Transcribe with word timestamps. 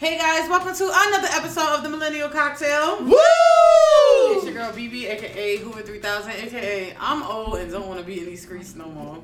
Hey 0.00 0.16
guys, 0.16 0.48
welcome 0.48 0.74
to 0.74 0.84
another 0.90 1.28
episode 1.30 1.74
of 1.76 1.82
the 1.82 1.90
Millennial 1.90 2.30
Cocktail. 2.30 3.04
Woo! 3.04 3.12
It's 4.32 4.44
your 4.46 4.54
girl 4.54 4.72
BeBe, 4.72 5.04
aka 5.10 5.58
Hoover 5.58 5.82
3000, 5.82 6.30
aka 6.32 6.94
I'm 6.98 7.22
old 7.22 7.56
and 7.58 7.70
don't 7.70 7.86
want 7.86 8.00
to 8.00 8.06
be 8.06 8.20
in 8.20 8.24
these 8.24 8.40
streets 8.40 8.74
no 8.74 8.86
more. 8.86 9.18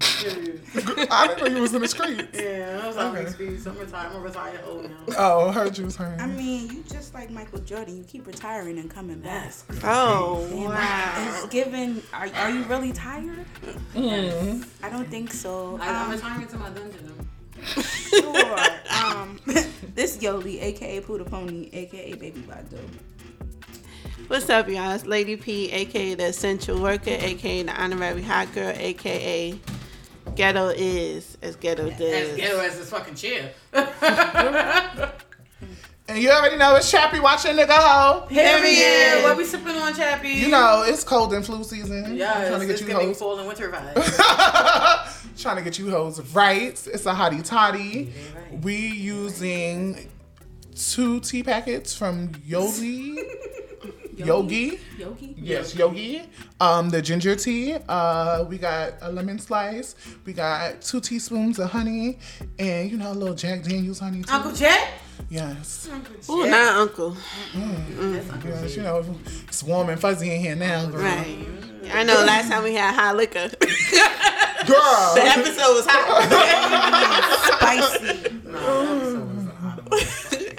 I 0.00 1.26
didn't 1.28 1.40
know 1.40 1.56
you 1.56 1.62
was 1.62 1.72
in 1.74 1.82
the 1.82 1.86
streets. 1.88 2.28
yeah, 2.40 2.80
I 2.82 2.86
was 2.88 2.96
out 2.96 3.10
in 3.10 3.16
Okay. 3.16 3.24
the 3.26 3.30
streets. 3.30 3.66
I'm 3.66 3.78
retired. 3.78 4.12
I'm 4.12 4.22
retired 4.22 4.60
old 4.66 4.90
now. 4.90 4.96
Oh, 5.16 5.52
heard 5.52 5.78
you 5.78 5.84
was 5.84 5.94
hurting. 5.94 6.20
I 6.20 6.26
mean, 6.26 6.68
you 6.72 6.82
just 6.90 7.14
like 7.14 7.30
Michael 7.30 7.60
Jordan. 7.60 7.96
You 7.96 8.02
keep 8.02 8.26
retiring 8.26 8.78
and 8.80 8.90
coming 8.90 9.20
back. 9.20 9.52
Oh 9.84 10.44
And 10.50 10.64
wow. 10.64 11.14
It's 11.28 11.46
given. 11.46 12.02
Are, 12.12 12.28
are 12.34 12.50
you 12.50 12.64
really 12.64 12.92
tired? 12.92 13.44
Mm. 13.94 14.66
I 14.82 14.88
don't 14.90 15.08
think 15.08 15.32
so. 15.32 15.78
I, 15.80 15.88
I'm 15.90 16.06
Um, 16.06 16.10
retiring 16.10 16.48
to 16.48 16.58
my 16.58 16.70
dungeon. 16.70 17.27
Sure. 17.64 18.56
Um, 18.90 19.38
this 19.94 20.16
Yoli, 20.16 20.60
aka 20.62 21.00
Poodle 21.00 21.26
Pony, 21.26 21.68
aka 21.72 22.14
Baby 22.14 22.40
Bado. 22.40 22.80
What's 24.26 24.48
up, 24.50 24.68
y'all? 24.68 24.92
It's 24.92 25.06
Lady 25.06 25.36
P, 25.36 25.70
aka 25.70 26.14
the 26.14 26.24
Essential 26.26 26.80
Worker, 26.80 27.10
aka 27.10 27.62
the 27.62 27.80
Honorary 27.80 28.22
Hot 28.22 28.52
Girl, 28.54 28.72
aka 28.76 29.58
Ghetto 30.34 30.68
is 30.70 31.38
as 31.42 31.54
Ghetto 31.56 31.88
As 31.90 31.98
does. 31.98 32.28
As 32.30 32.36
ghetto 32.36 32.58
as 32.60 32.78
this 32.78 32.90
fucking 32.90 33.14
chair. 33.14 33.52
And 36.10 36.16
you 36.18 36.30
already 36.30 36.56
know 36.56 36.74
it's 36.74 36.90
Chappy 36.90 37.20
watching 37.20 37.54
nigga 37.54 37.68
hoe. 37.68 38.26
Period. 38.28 39.22
What 39.24 39.36
we 39.36 39.44
sipping 39.44 39.76
on, 39.76 39.94
Chappy? 39.94 40.30
You 40.30 40.48
know, 40.48 40.82
it's 40.86 41.04
cold 41.04 41.34
and 41.34 41.44
flu 41.44 41.62
season. 41.62 42.16
Yeah, 42.16 42.32
I'm 42.32 42.46
trying 42.48 42.48
to 42.48 42.54
it's, 42.54 42.64
get 42.64 42.70
it's 42.70 42.80
you 42.80 42.86
giving 42.86 43.06
hoes. 43.08 43.18
fall 43.18 43.38
and 43.38 43.46
winter 43.46 43.68
vibes. 43.94 45.17
Trying 45.38 45.56
to 45.56 45.62
get 45.62 45.78
you 45.78 45.90
hoes 45.90 46.20
right. 46.34 46.70
It's 46.72 47.06
a 47.06 47.14
hottie 47.14 47.44
toddy. 47.44 48.12
right. 48.34 48.62
We 48.62 48.76
using 48.76 50.08
two 50.74 51.20
tea 51.20 51.42
packets 51.42 51.94
from 51.94 52.32
Yogi. 52.44 53.18
Yogi. 54.16 54.80
Yogi. 54.98 55.34
Yes, 55.38 55.76
Yogi. 55.76 56.22
Um, 56.60 56.90
the 56.90 57.00
ginger 57.00 57.36
tea. 57.36 57.76
Uh, 57.88 58.44
we 58.48 58.58
got 58.58 58.94
a 59.00 59.12
lemon 59.12 59.38
slice. 59.38 59.94
We 60.24 60.32
got 60.32 60.82
two 60.82 61.00
teaspoons 61.00 61.60
of 61.60 61.70
honey, 61.70 62.18
and 62.58 62.90
you 62.90 62.96
know 62.96 63.12
a 63.12 63.14
little 63.14 63.36
Jack 63.36 63.62
Daniels 63.62 64.00
honey 64.00 64.22
too. 64.22 64.32
Uncle 64.32 64.52
Jet? 64.52 64.88
Yes. 65.30 65.88
Ooh, 66.28 66.48
not 66.48 66.76
Uncle. 66.76 67.16
Yes, 67.54 68.76
you 68.76 68.82
know 68.82 69.04
it's 69.46 69.62
warm 69.62 69.88
and 69.88 70.00
fuzzy 70.00 70.34
in 70.34 70.40
here 70.40 70.56
now, 70.56 70.86
girl. 70.86 71.02
Right. 71.02 71.46
I 71.92 72.02
know 72.02 72.14
last 72.24 72.48
time 72.50 72.64
we 72.64 72.74
had 72.74 72.94
hot 72.94 73.16
liquor. 73.16 73.50
the 74.66 75.22
episode 75.24 75.74
was 75.74 75.86
hot. 75.88 76.28
Spicy. 77.58 78.28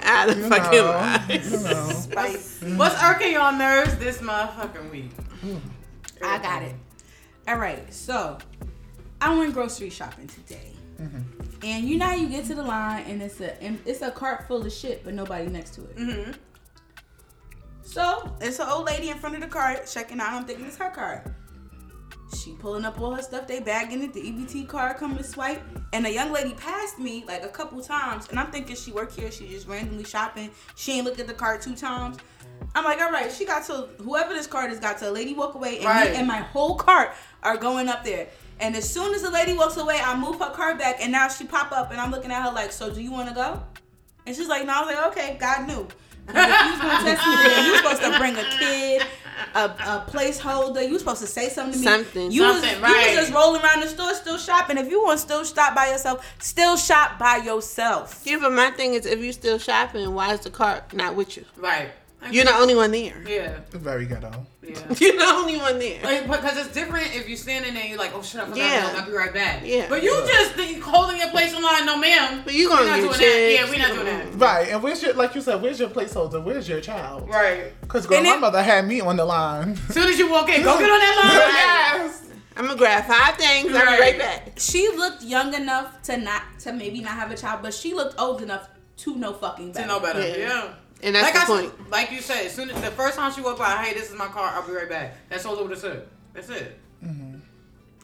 Out 0.02 0.30
of 0.30 0.46
fucking 0.46 0.78
know, 0.78 0.84
lie. 0.86 1.24
you 1.28 1.38
know. 1.38 1.90
Spicy. 1.90 2.74
What's 2.74 3.02
irking 3.02 3.32
your 3.32 3.52
nerves 3.52 3.96
this 3.98 4.18
motherfucking 4.18 4.90
week? 4.90 5.10
I 6.22 6.38
got 6.38 6.62
it. 6.62 6.74
All 7.48 7.56
right, 7.56 7.92
so 7.92 8.38
I 9.20 9.36
went 9.36 9.54
grocery 9.54 9.90
shopping 9.90 10.26
today, 10.28 10.72
and 11.62 11.84
you 11.88 11.96
know 11.98 12.06
how 12.06 12.14
you 12.14 12.28
get 12.28 12.44
to 12.46 12.54
the 12.54 12.62
line 12.62 13.04
and 13.06 13.22
it's 13.22 13.40
a 13.40 13.62
and 13.62 13.78
it's 13.84 14.02
a 14.02 14.10
cart 14.10 14.46
full 14.46 14.64
of 14.64 14.72
shit, 14.72 15.04
but 15.04 15.14
nobody 15.14 15.46
next 15.48 15.74
to 15.74 15.82
it. 15.82 15.96
Mm-hmm. 15.96 16.32
So 17.82 18.36
it's 18.40 18.58
an 18.60 18.68
old 18.68 18.86
lady 18.86 19.10
in 19.10 19.18
front 19.18 19.34
of 19.34 19.40
the 19.40 19.48
cart 19.48 19.86
checking 19.86 20.20
out. 20.20 20.32
I'm 20.32 20.44
thinking 20.44 20.66
it's 20.66 20.76
her 20.76 20.90
cart. 20.90 21.26
She 22.34 22.52
pulling 22.52 22.84
up 22.84 23.00
all 23.00 23.14
her 23.14 23.22
stuff, 23.22 23.46
they 23.48 23.60
bagging 23.60 24.02
it. 24.02 24.12
The 24.14 24.20
EBT 24.20 24.68
card 24.68 24.96
coming 24.98 25.16
to 25.18 25.24
swipe, 25.24 25.62
and 25.92 26.06
a 26.06 26.12
young 26.12 26.30
lady 26.32 26.54
passed 26.54 26.98
me 26.98 27.24
like 27.26 27.42
a 27.42 27.48
couple 27.48 27.80
times, 27.82 28.28
and 28.30 28.38
I'm 28.38 28.50
thinking 28.52 28.76
she 28.76 28.92
work 28.92 29.12
here. 29.12 29.30
She 29.32 29.48
just 29.48 29.66
randomly 29.66 30.04
shopping. 30.04 30.50
She 30.76 30.92
ain't 30.92 31.04
looked 31.04 31.18
at 31.20 31.26
the 31.26 31.34
cart 31.34 31.60
two 31.60 31.74
times. 31.74 32.18
I'm 32.74 32.84
like, 32.84 33.00
all 33.00 33.10
right, 33.10 33.32
she 33.32 33.44
got 33.44 33.64
to 33.66 33.88
whoever 34.02 34.32
this 34.32 34.46
cart 34.46 34.70
has 34.70 34.78
got 34.78 34.98
to. 34.98 35.10
A 35.10 35.12
lady 35.12 35.34
walk 35.34 35.54
away, 35.54 35.76
and 35.78 35.86
Right. 35.86 36.10
me 36.12 36.16
and 36.18 36.26
my 36.28 36.38
whole 36.38 36.76
cart 36.76 37.12
are 37.42 37.56
going 37.56 37.88
up 37.88 38.04
there. 38.04 38.28
And 38.60 38.76
as 38.76 38.88
soon 38.88 39.14
as 39.14 39.22
the 39.22 39.30
lady 39.30 39.54
walks 39.54 39.76
away, 39.76 39.98
I 40.02 40.16
move 40.18 40.38
her 40.38 40.50
cart 40.50 40.78
back, 40.78 40.96
and 41.00 41.10
now 41.10 41.28
she 41.28 41.44
pop 41.44 41.72
up, 41.72 41.90
and 41.90 42.00
I'm 42.00 42.10
looking 42.10 42.30
at 42.30 42.42
her 42.44 42.52
like, 42.52 42.70
so 42.72 42.92
do 42.92 43.00
you 43.00 43.10
want 43.10 43.28
to 43.28 43.34
go? 43.34 43.62
And 44.26 44.36
she's 44.36 44.48
like, 44.48 44.66
no. 44.66 44.72
I 44.74 44.80
was 44.84 44.94
like, 44.94 45.06
okay, 45.08 45.36
God 45.40 45.66
knew. 45.66 45.88
You 46.30 46.36
was 46.36 46.78
gonna 46.80 47.02
test 47.02 47.26
me 47.26 47.66
you 47.66 47.76
supposed 47.78 48.02
to 48.02 48.16
bring 48.18 48.36
a 48.36 48.44
kid, 48.44 49.02
a, 49.54 49.64
a 49.64 50.06
placeholder. 50.08 50.84
You 50.84 50.92
was 50.92 51.02
supposed 51.02 51.20
to 51.20 51.26
say 51.26 51.48
something 51.48 51.72
to 51.72 51.78
me. 51.78 51.84
Something. 51.84 52.30
You 52.32 52.42
was, 52.42 52.60
Something, 52.60 52.78
you 52.78 52.82
was 52.82 53.14
just 53.14 53.32
rolling 53.32 53.62
around 53.62 53.80
the 53.80 53.88
store, 53.88 54.14
still 54.14 54.38
shopping. 54.38 54.78
If 54.78 54.88
you 54.90 55.02
want 55.02 55.18
to 55.18 55.24
still 55.24 55.44
shop 55.44 55.74
by 55.74 55.88
yourself, 55.88 56.26
still 56.38 56.76
shop 56.76 57.18
by 57.18 57.36
yourself. 57.36 58.22
Yeah, 58.24 58.38
but 58.40 58.52
my 58.52 58.70
thing 58.70 58.94
is, 58.94 59.06
if 59.06 59.18
you 59.20 59.32
still 59.32 59.58
shopping, 59.58 60.12
why 60.14 60.32
is 60.34 60.40
the 60.40 60.50
cart 60.50 60.92
not 60.92 61.14
with 61.14 61.36
you? 61.36 61.44
Right. 61.56 61.90
You're 62.30 62.44
the 62.44 62.54
only 62.54 62.74
one 62.74 62.90
there. 62.92 63.22
Yeah. 63.26 63.60
Very 63.70 64.04
ghetto. 64.06 64.30
Yeah. 64.62 64.78
You're 65.00 65.16
the 65.16 65.24
only 65.26 65.56
one 65.56 65.78
there. 65.78 66.02
Like, 66.04 66.26
because 66.26 66.58
it's 66.58 66.72
different 66.74 67.06
if 67.16 67.26
you're 67.28 67.36
standing 67.36 67.74
there, 67.74 67.86
you're 67.86 67.98
like, 67.98 68.12
oh 68.14 68.22
shit, 68.22 68.40
I 68.40 68.44
forgot 68.44 68.58
Yeah. 68.58 68.82
milk, 68.82 68.94
I'll 69.00 69.06
be 69.06 69.12
right 69.12 69.32
back. 69.32 69.62
Yeah. 69.64 69.86
But 69.88 70.02
you 70.02 70.10
just 70.26 70.52
think 70.52 70.82
holding 70.82 71.16
your 71.18 71.30
place 71.30 71.54
in 71.54 71.62
line, 71.62 71.86
no 71.86 71.96
ma'am. 71.98 72.42
But 72.44 72.54
you 72.54 72.68
We're 72.70 72.76
gonna 72.76 72.90
not 72.90 72.96
get 72.96 73.02
doing 73.02 73.18
that. 73.18 73.52
Yeah, 73.52 73.70
we're 73.70 73.78
not 73.78 73.94
doing 73.94 74.06
that. 74.06 74.34
Right, 74.34 74.68
and 74.68 74.82
where's 74.82 75.02
your 75.02 75.14
like 75.14 75.34
you 75.34 75.40
said? 75.40 75.60
Where's 75.62 75.80
your 75.80 75.88
placeholder? 75.88 76.42
Where's 76.44 76.68
your 76.68 76.80
child? 76.80 77.28
Right. 77.28 77.72
Because 77.80 78.06
girl, 78.06 78.18
And 78.18 78.26
my 78.26 78.34
it- 78.34 78.40
mother 78.40 78.62
had 78.62 78.86
me 78.86 79.00
on 79.00 79.16
the 79.16 79.24
line. 79.24 79.70
As 79.88 79.94
soon 79.94 80.08
as 80.08 80.18
you 80.18 80.30
walk 80.30 80.48
in, 80.50 80.62
go 80.62 80.78
get 80.78 80.90
on 80.90 80.98
that 81.00 81.94
line. 81.96 82.06
yes. 82.06 82.26
I'm 82.56 82.66
gonna 82.66 82.76
grab 82.78 83.06
five 83.06 83.36
things. 83.36 83.74
I'll 83.74 83.80
be 83.80 83.86
Right. 83.86 84.00
right 84.00 84.18
back. 84.18 84.52
She 84.58 84.88
looked 84.94 85.22
young 85.22 85.54
enough 85.54 86.02
to 86.02 86.16
not 86.18 86.42
to 86.60 86.72
maybe 86.72 87.00
not 87.00 87.12
have 87.14 87.30
a 87.30 87.36
child, 87.36 87.60
but 87.62 87.72
she 87.72 87.94
looked 87.94 88.20
old 88.20 88.42
enough 88.42 88.68
to 88.98 89.16
know 89.16 89.32
fucking 89.32 89.72
better. 89.72 89.86
To 89.86 89.88
know 89.94 90.00
better. 90.00 90.20
Yeah. 90.20 90.36
Yeah. 90.36 90.68
And 91.02 91.14
that's 91.14 91.24
like 91.24 91.34
the 91.34 91.40
I 91.40 91.44
point. 91.44 91.72
said, 91.78 91.90
like 91.90 92.12
you 92.12 92.20
said, 92.20 92.46
as 92.46 92.54
soon 92.54 92.70
as 92.70 92.80
the 92.82 92.90
first 92.90 93.16
time 93.16 93.32
she 93.32 93.40
walked 93.40 93.58
by, 93.58 93.70
hey, 93.82 93.94
this 93.94 94.10
is 94.10 94.16
my 94.16 94.26
car, 94.28 94.50
I'll 94.54 94.66
be 94.66 94.72
right 94.72 94.88
back. 94.88 95.16
That's 95.28 95.46
all 95.46 95.56
over 95.56 95.74
the 95.74 95.80
said. 95.80 96.06
That's 96.34 96.48
it. 96.50 96.78
Mm-hmm. 97.04 97.38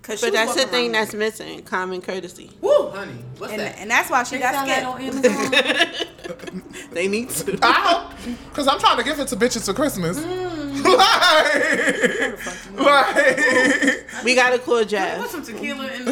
Cause 0.03 0.21
she 0.21 0.27
But 0.27 0.35
that's 0.35 0.55
the 0.55 0.67
thing 0.69 0.93
that's 0.93 1.13
missing: 1.15 1.63
common 1.65 2.01
courtesy. 2.01 2.53
Woo, 2.61 2.91
honey. 2.91 3.13
What's 3.39 3.53
and, 3.53 3.61
that? 3.63 3.77
and 3.79 3.91
that's 3.91 4.09
why 4.09 4.23
she 4.23 4.37
They 4.37 4.43
got 4.43 4.55
sell 4.67 4.67
scared. 4.67 4.85
on 4.85 5.01
Amazon. 5.03 6.91
they 6.93 7.09
need 7.09 7.29
to. 7.31 7.59
I 7.63 7.73
hope, 7.73 8.13
cause 8.55 8.69
I'm 8.69 8.79
trying 8.79 8.99
to 8.99 9.03
give 9.05 9.19
it 9.19 9.27
to 9.29 9.37
bitches 9.37 9.67
for 9.67 9.75
Christmas. 9.75 10.19
Mm. 10.21 10.66
Like, 10.87 12.77
like, 12.79 14.25
We 14.25 14.35
gotta 14.35 14.59
call 14.59 14.85
Jeff. 14.85 15.21
Put 15.21 15.31
some 15.31 15.43
tequila 15.43 15.87
in 15.93 16.05
the. 16.05 16.11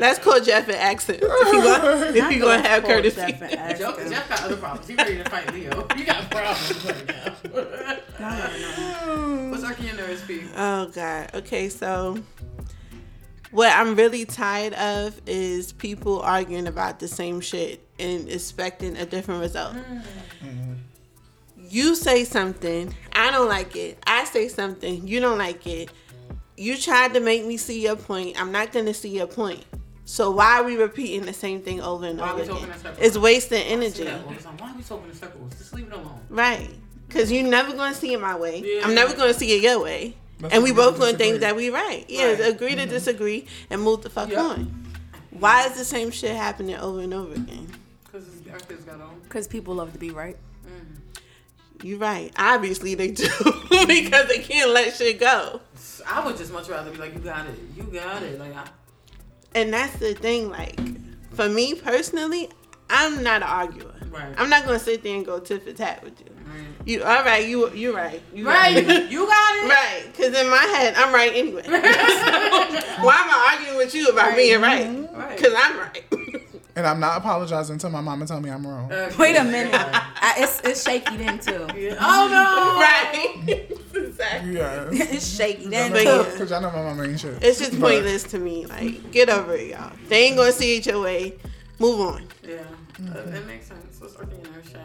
Let's 0.00 0.18
call 0.18 0.40
Jeff 0.40 0.68
and 0.68 0.76
ask 0.76 1.06
him 1.08 1.16
if 1.20 1.22
he 1.22 1.60
gonna, 1.62 2.06
if 2.14 2.28
he 2.30 2.38
gonna 2.38 2.66
have 2.66 2.84
courtesy. 2.84 3.16
Jeff 3.16 3.42
and 3.42 3.54
ask 3.54 3.78
Jeff, 3.78 3.98
him. 3.98 4.10
Jeff 4.10 4.28
got 4.28 4.42
other 4.42 4.56
problems. 4.56 4.88
He 4.88 4.94
ready 4.94 5.16
to 5.18 5.24
fight 5.30 5.52
Leo. 5.52 5.86
You 5.96 6.04
got 6.04 6.30
problems 6.30 6.84
right 6.84 7.06
now. 7.06 7.34
No, 8.20 8.28
no, 8.28 8.50
no. 9.06 9.50
What's 9.50 9.64
irking 9.64 9.86
your 9.86 9.96
nerves, 9.96 10.22
P? 10.22 10.42
Oh 10.56 10.86
God. 10.86 11.30
Okay, 11.34 11.68
so 11.68 12.18
what 13.50 13.72
I'm 13.76 13.94
really 13.94 14.24
tired 14.24 14.74
of 14.74 15.20
is 15.26 15.72
people 15.72 16.20
arguing 16.20 16.66
about 16.66 16.98
the 17.00 17.08
same 17.08 17.40
shit 17.40 17.86
and 17.98 18.28
expecting 18.28 18.96
a 18.96 19.06
different 19.06 19.40
result. 19.40 19.74
Mm. 19.74 20.02
Mm-hmm. 20.42 20.72
You 21.70 21.94
say 21.94 22.24
something, 22.24 22.94
I 23.12 23.30
don't 23.30 23.48
like 23.48 23.74
it. 23.76 23.98
I 24.06 24.24
say 24.24 24.48
something, 24.48 25.06
you 25.06 25.20
don't 25.20 25.38
like 25.38 25.66
it. 25.66 25.90
You 26.56 26.76
tried 26.76 27.14
to 27.14 27.20
make 27.20 27.44
me 27.44 27.56
see 27.56 27.80
your 27.82 27.96
point. 27.96 28.40
I'm 28.40 28.52
not 28.52 28.72
gonna 28.72 28.94
see 28.94 29.08
your 29.08 29.26
point. 29.26 29.64
So 30.04 30.30
why 30.30 30.60
are 30.60 30.64
we 30.64 30.76
repeating 30.76 31.24
the 31.24 31.32
same 31.32 31.62
thing 31.62 31.80
over 31.80 32.06
and 32.06 32.18
Why 32.18 32.30
over 32.32 32.42
we 32.42 32.46
talking 32.48 32.64
again? 32.64 32.74
in 32.76 32.80
circles? 32.80 32.98
It's 33.06 33.18
wasting 33.18 33.62
energy. 33.62 34.04
that 34.04 34.22
all 34.24 34.30
the. 34.32 34.34
Why 34.62 34.70
are 34.70 34.76
we 34.76 34.82
talking 34.82 35.08
in 35.10 35.14
circles? 35.16 35.52
Just 35.56 35.72
leave 35.74 35.86
it 35.86 35.92
alone. 35.92 36.20
Right. 36.28 36.70
Cause 37.08 37.32
you're 37.32 37.46
never 37.48 37.72
gonna 37.72 37.94
see 37.94 38.12
it 38.12 38.20
my 38.20 38.36
way. 38.36 38.62
Yeah. 38.64 38.82
I'm 38.86 38.94
never 38.94 39.14
gonna 39.16 39.34
see 39.34 39.56
it 39.56 39.62
your 39.62 39.82
way. 39.82 40.14
Let's 40.40 40.54
and 40.54 40.62
we 40.62 40.72
both 40.72 40.94
to 40.96 41.00
gonna 41.00 41.16
think 41.16 41.40
that 41.40 41.56
we 41.56 41.70
right. 41.70 42.04
Yeah, 42.08 42.26
Right. 42.26 42.38
Mm-hmm. 42.38 42.52
agree 42.56 42.74
to 42.74 42.86
disagree 42.86 43.46
and 43.70 43.80
move 43.82 44.02
the 44.02 44.10
fuck 44.10 44.28
Yep. 44.30 44.38
on. 44.38 44.84
Why 45.30 45.66
is 45.66 45.76
the 45.76 45.84
same 45.84 46.10
shit 46.10 46.36
happening 46.36 46.76
over 46.76 47.00
and 47.00 47.14
over 47.14 47.34
again? 47.34 47.66
Because 48.04 48.26
our 48.52 48.58
kids 48.60 48.84
got 48.84 49.00
on. 49.00 49.20
Because 49.22 49.46
people 49.48 49.74
love 49.74 49.92
to 49.92 49.98
be 49.98 50.10
right. 50.10 50.36
You're 51.84 51.98
right. 51.98 52.32
Obviously 52.38 52.94
they 52.94 53.10
do 53.10 53.28
because 53.86 54.26
they 54.28 54.38
can't 54.38 54.70
let 54.70 54.94
shit 54.94 55.20
go. 55.20 55.60
I 56.06 56.24
would 56.24 56.38
just 56.38 56.50
much 56.50 56.70
rather 56.70 56.90
be 56.90 56.96
like, 56.96 57.12
you 57.12 57.20
got 57.20 57.46
it. 57.46 57.58
You 57.76 57.82
got 57.82 58.22
it. 58.22 58.38
Like, 58.38 58.56
I, 58.56 58.66
And 59.54 59.70
that's 59.70 59.94
the 59.96 60.14
thing. 60.14 60.48
Like 60.48 60.80
for 61.34 61.46
me 61.46 61.74
personally, 61.74 62.48
I'm 62.88 63.22
not 63.22 63.42
an 63.42 63.48
arguer. 63.48 63.92
Right. 64.10 64.34
I'm 64.38 64.48
not 64.48 64.64
gonna 64.64 64.78
sit 64.78 65.02
there 65.02 65.14
and 65.14 65.26
go 65.26 65.38
tit 65.40 65.62
for 65.62 65.72
tat 65.72 66.02
with 66.02 66.18
you. 66.20 66.26
Right. 66.46 66.66
You 66.86 67.02
all 67.02 67.22
right? 67.22 67.46
You 67.46 67.70
you're 67.74 67.94
right. 67.94 68.22
You 68.32 68.46
right. 68.46 68.74
You, 68.74 69.20
you 69.20 69.26
got 69.26 69.64
it. 69.64 69.68
Right, 69.68 70.04
because 70.06 70.34
in 70.34 70.48
my 70.48 70.56
head, 70.56 70.94
I'm 70.96 71.12
right 71.12 71.32
anyway. 71.34 71.64
So, 71.64 71.70
why 73.02 73.16
am 73.16 73.30
I 73.30 73.56
arguing 73.56 73.76
with 73.76 73.94
you 73.94 74.08
about 74.08 74.36
being 74.36 74.60
right? 74.60 74.86
Right. 75.12 75.36
Because 75.36 75.52
I'm 75.54 75.78
right. 75.78 76.04
And 76.76 76.86
I'm 76.86 76.98
not 77.00 77.18
apologizing 77.18 77.74
until 77.74 77.90
my 77.90 78.00
mama 78.00 78.26
tell 78.26 78.40
me 78.40 78.50
I'm 78.50 78.66
wrong. 78.66 78.90
Uh, 78.92 79.10
Wait 79.18 79.36
a 79.36 79.44
minute. 79.44 79.72
I, 79.74 80.34
it's, 80.38 80.60
it's 80.60 80.82
shaky 80.84 81.16
then 81.16 81.38
too. 81.38 81.66
yeah. 81.76 81.96
Oh 82.00 82.28
no. 82.30 82.80
right. 82.80 83.66
exactly. 83.94 84.56
Yeah. 84.56 84.88
it's 84.92 85.36
shaky 85.36 85.68
then 85.68 85.92
But 85.92 85.98
too. 86.02 86.08
yeah. 86.08 86.22
Because 86.32 86.50
y'all 86.50 86.60
know 86.62 86.70
my 86.70 86.82
mama 86.82 87.04
ain't 87.04 87.20
shit. 87.20 87.42
It's 87.42 87.58
just 87.58 87.72
But- 87.72 87.90
pointless 87.92 88.22
to 88.24 88.38
me. 88.38 88.66
Like, 88.66 89.10
get 89.12 89.28
over 89.30 89.54
it, 89.54 89.68
y'all. 89.70 89.92
They 90.08 90.24
ain't 90.26 90.36
gonna 90.36 90.52
see 90.52 90.76
it 90.76 90.86
your 90.86 91.00
way. 91.02 91.34
Move 91.78 92.00
on. 92.00 92.26
Yeah. 92.42 92.58
Uh, 93.10 93.22
that 93.26 93.46
makes 93.46 93.66
sense. 93.66 94.00
What's 94.00 94.16
working 94.18 94.38
in 94.40 94.52
her 94.52 94.62
shot? 94.62 94.80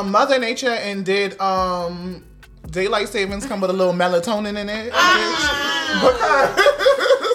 Um, 0.00 0.10
Mother 0.10 0.38
Nature 0.38 0.68
and 0.70 1.04
did 1.04 1.38
um 1.40 2.24
daylight 2.70 3.08
savings 3.08 3.44
come 3.46 3.60
with 3.60 3.70
a 3.70 3.72
little 3.72 3.92
melatonin 3.94 4.56
in 4.58 4.68
it? 4.68 4.86
Because 4.86 6.58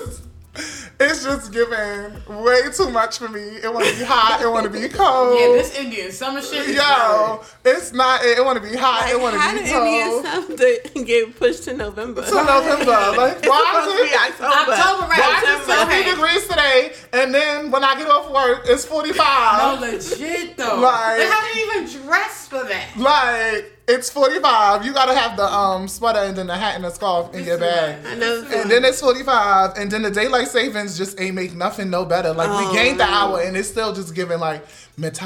it's 1.03 1.23
just 1.23 1.51
giving 1.51 2.13
way 2.43 2.61
too 2.75 2.89
much 2.89 3.17
for 3.17 3.29
me. 3.29 3.41
It 3.41 3.73
want 3.73 3.85
to 3.87 3.97
be 3.97 4.03
hot. 4.03 4.41
It 4.41 4.47
want 4.49 4.63
to 4.65 4.69
be 4.69 4.87
cold. 4.89 5.37
Yeah, 5.39 5.47
this 5.47 5.77
Indian 5.77 6.11
summer 6.11 6.41
shit. 6.41 6.75
Yo, 6.75 7.43
it's 7.65 7.93
not. 7.93 8.23
It, 8.23 8.37
it 8.39 8.45
want 8.45 8.61
to 8.63 8.69
be 8.69 8.75
hot. 8.75 9.09
it 9.09 9.19
want 9.19 9.35
how 9.35 9.51
to 9.51 9.57
did 9.57 9.65
be 9.65 9.71
Indian 9.71 10.09
cold. 10.09 10.25
something 10.25 11.03
get 11.05 11.35
pushed 11.37 11.63
to 11.65 11.73
November? 11.73 12.23
To 12.25 12.33
November, 12.33 12.85
like 13.17 13.45
why 13.45 13.85
is 13.87 14.11
it? 14.11 14.41
October. 14.41 14.71
October, 14.71 15.07
right? 15.07 15.19
Why 15.19 15.37
is 15.37 15.43
it 15.43 15.65
September. 15.65 15.91
70 15.91 16.11
degrees 16.11 16.47
today, 16.47 16.93
and 17.13 17.33
then 17.33 17.71
when 17.71 17.83
I 17.83 17.95
get 17.95 18.07
off 18.07 18.31
work, 18.31 18.63
it's 18.65 18.85
45? 18.85 19.79
No, 19.81 19.87
legit 19.87 20.57
though. 20.57 20.79
Like- 20.79 21.17
they 21.17 21.27
haven't 21.27 21.57
even 21.57 22.03
dressed 22.05 22.49
for 22.49 22.63
that. 22.63 22.87
Like 22.97 23.71
it's 23.87 24.09
45. 24.09 24.85
You 24.85 24.93
gotta 24.93 25.13
have 25.13 25.35
the 25.35 25.43
um 25.45 25.87
sweater 25.87 26.19
and 26.19 26.37
then 26.37 26.47
the 26.47 26.55
hat 26.55 26.75
and 26.75 26.83
the 26.83 26.89
scarf 26.89 27.33
in 27.33 27.43
your 27.43 27.57
bag. 27.57 28.05
I 28.05 28.15
know. 28.15 28.45
And 28.55 28.71
then 28.71 28.85
it's 28.85 29.01
45, 29.01 29.77
and 29.77 29.91
then 29.91 30.03
the 30.03 30.11
daylight 30.11 30.47
savings 30.47 30.97
just 30.97 31.19
ain't 31.19 31.35
make 31.35 31.53
nothing 31.53 31.89
no 31.89 32.05
better. 32.05 32.33
Like 32.33 32.49
Oh, 32.49 32.69
we 32.69 32.73
gained 32.77 32.99
the 32.99 33.05
hour, 33.05 33.41
and 33.41 33.57
it's 33.57 33.67
still 33.69 33.93
just 33.93 34.15
giving 34.15 34.39
like 34.39 34.65
me. 34.97 35.09
That's 35.09 35.19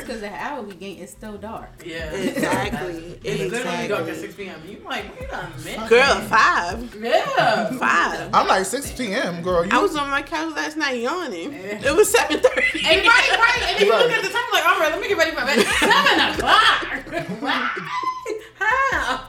because 0.00 0.20
the 0.20 0.32
hour 0.32 0.62
we 0.62 0.74
gain 0.74 0.98
is 0.98 1.10
still 1.10 1.36
dark. 1.38 1.70
Yeah, 1.84 2.10
Exactly. 2.12 3.18
It's 3.22 3.52
literally 3.52 3.88
dark 3.88 4.08
at 4.08 4.16
6 4.16 4.34
p.m. 4.34 4.60
You 4.66 4.80
like, 4.84 5.04
wait 5.20 5.28
a 5.32 5.48
minute. 5.64 5.88
Girl, 5.88 6.20
five. 6.22 6.96
Yeah. 7.00 7.70
Five. 7.78 8.30
I'm 8.32 8.46
like 8.48 8.64
6 8.66 8.92
p.m. 8.92 9.42
Girl, 9.42 9.64
you 9.64 9.70
I 9.72 9.78
was 9.80 9.94
on 9.96 10.10
my 10.10 10.22
couch 10.22 10.54
last 10.56 10.76
night 10.76 11.00
yawning. 11.00 11.52
Yeah. 11.52 11.88
It 11.90 11.94
was 11.96 12.10
seven 12.10 12.40
thirty. 12.40 12.80
And 12.86 13.06
right, 13.06 13.30
right. 13.38 13.62
And 13.68 13.78
then 13.78 13.86
you 13.86 13.92
look 13.92 14.10
at 14.10 14.22
the 14.22 14.28
time, 14.30 14.42
like, 14.52 14.66
all 14.66 14.78
right, 14.80 14.90
let 14.92 15.00
me 15.00 15.08
get 15.08 15.18
ready 15.18 15.30
for 15.30 15.44
bed. 15.44 15.64
Seven 15.78 16.20
o'clock. 16.34 16.86
Why? 17.40 17.70
How? 18.58 19.28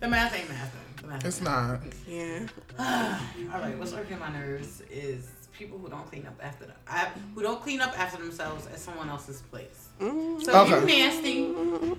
The 0.00 0.08
math 0.08 0.34
ain't 0.34 0.48
mathing. 0.48 1.00
The 1.02 1.06
math 1.06 1.24
it's 1.24 1.40
not. 1.40 1.80
Yeah. 2.06 2.46
All 3.52 3.60
right, 3.60 3.76
what's 3.78 3.92
working 3.92 4.18
my 4.18 4.30
nerves 4.32 4.82
is 4.90 5.28
people 5.60 5.78
who 5.78 5.88
don't 5.88 6.06
clean 6.10 6.26
up 6.26 6.38
after 6.42 6.64
them, 6.66 6.76
I, 6.88 7.08
who 7.34 7.42
don't 7.42 7.60
clean 7.62 7.80
up 7.80 7.96
after 7.98 8.18
themselves 8.20 8.66
at 8.66 8.78
someone 8.78 9.08
else's 9.10 9.42
place. 9.42 9.88
Mm. 10.00 10.42
So 10.42 10.64
you 10.64 10.74
Okay. 10.76 10.86
nasty 10.86 11.50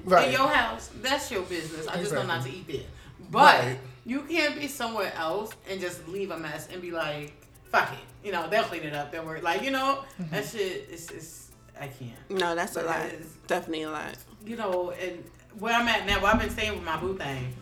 Right. 0.04 0.28
in 0.28 0.32
your 0.34 0.48
house, 0.50 0.90
that's 1.02 1.30
your 1.32 1.44
business. 1.44 1.88
I 1.88 1.98
just 1.98 2.12
know 2.12 2.22
Exactly. 2.22 2.28
not 2.28 2.44
to 2.46 2.52
eat 2.52 2.68
there. 2.68 2.90
But 3.30 3.60
Right. 3.64 3.80
you 4.06 4.22
can't 4.24 4.56
be 4.60 4.68
somewhere 4.68 5.14
else 5.16 5.52
and 5.70 5.80
just 5.80 6.08
leave 6.08 6.32
a 6.32 6.38
mess 6.38 6.68
and 6.72 6.82
be 6.82 6.92
like, 6.92 7.34
fuck 7.72 7.94
it. 7.94 8.00
You 8.26 8.32
know, 8.32 8.50
they'll 8.50 8.64
clean 8.64 8.82
it 8.84 8.94
up. 8.96 9.12
They'll 9.12 9.26
work. 9.26 9.44
Like, 9.44 9.62
you 9.62 9.72
know, 9.72 10.04
Mm-hmm. 10.20 10.34
that 10.36 10.46
shit 10.46 10.90
is, 10.92 11.10
is 11.12 11.52
I 11.80 11.88
can't. 11.88 12.30
No, 12.30 12.56
that's 12.56 12.76
a 12.76 12.80
But 12.80 12.86
lot. 12.88 13.00
that 13.00 13.14
is- 13.14 13.28
Definitely 13.48 13.84
a 13.84 13.92
lot. 13.92 14.16
you 14.46 14.56
know, 14.56 14.92
and 14.92 15.24
where 15.60 15.74
I'm 15.76 15.88
at 15.88 16.06
now, 16.08 16.20
where 16.22 16.34
I've 16.34 16.40
been 16.40 16.50
staying 16.50 16.74
with 16.74 16.84
my 16.84 16.98
boo 16.98 17.16
thing, 17.18 17.56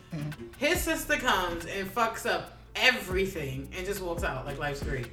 his 0.57 0.79
sister 0.81 1.17
comes 1.17 1.65
and 1.65 1.93
fucks 1.93 2.25
up 2.25 2.57
everything 2.75 3.67
and 3.75 3.85
just 3.85 4.01
walks 4.01 4.23
out 4.23 4.45
like 4.45 4.57
life's 4.59 4.81
great. 4.83 5.07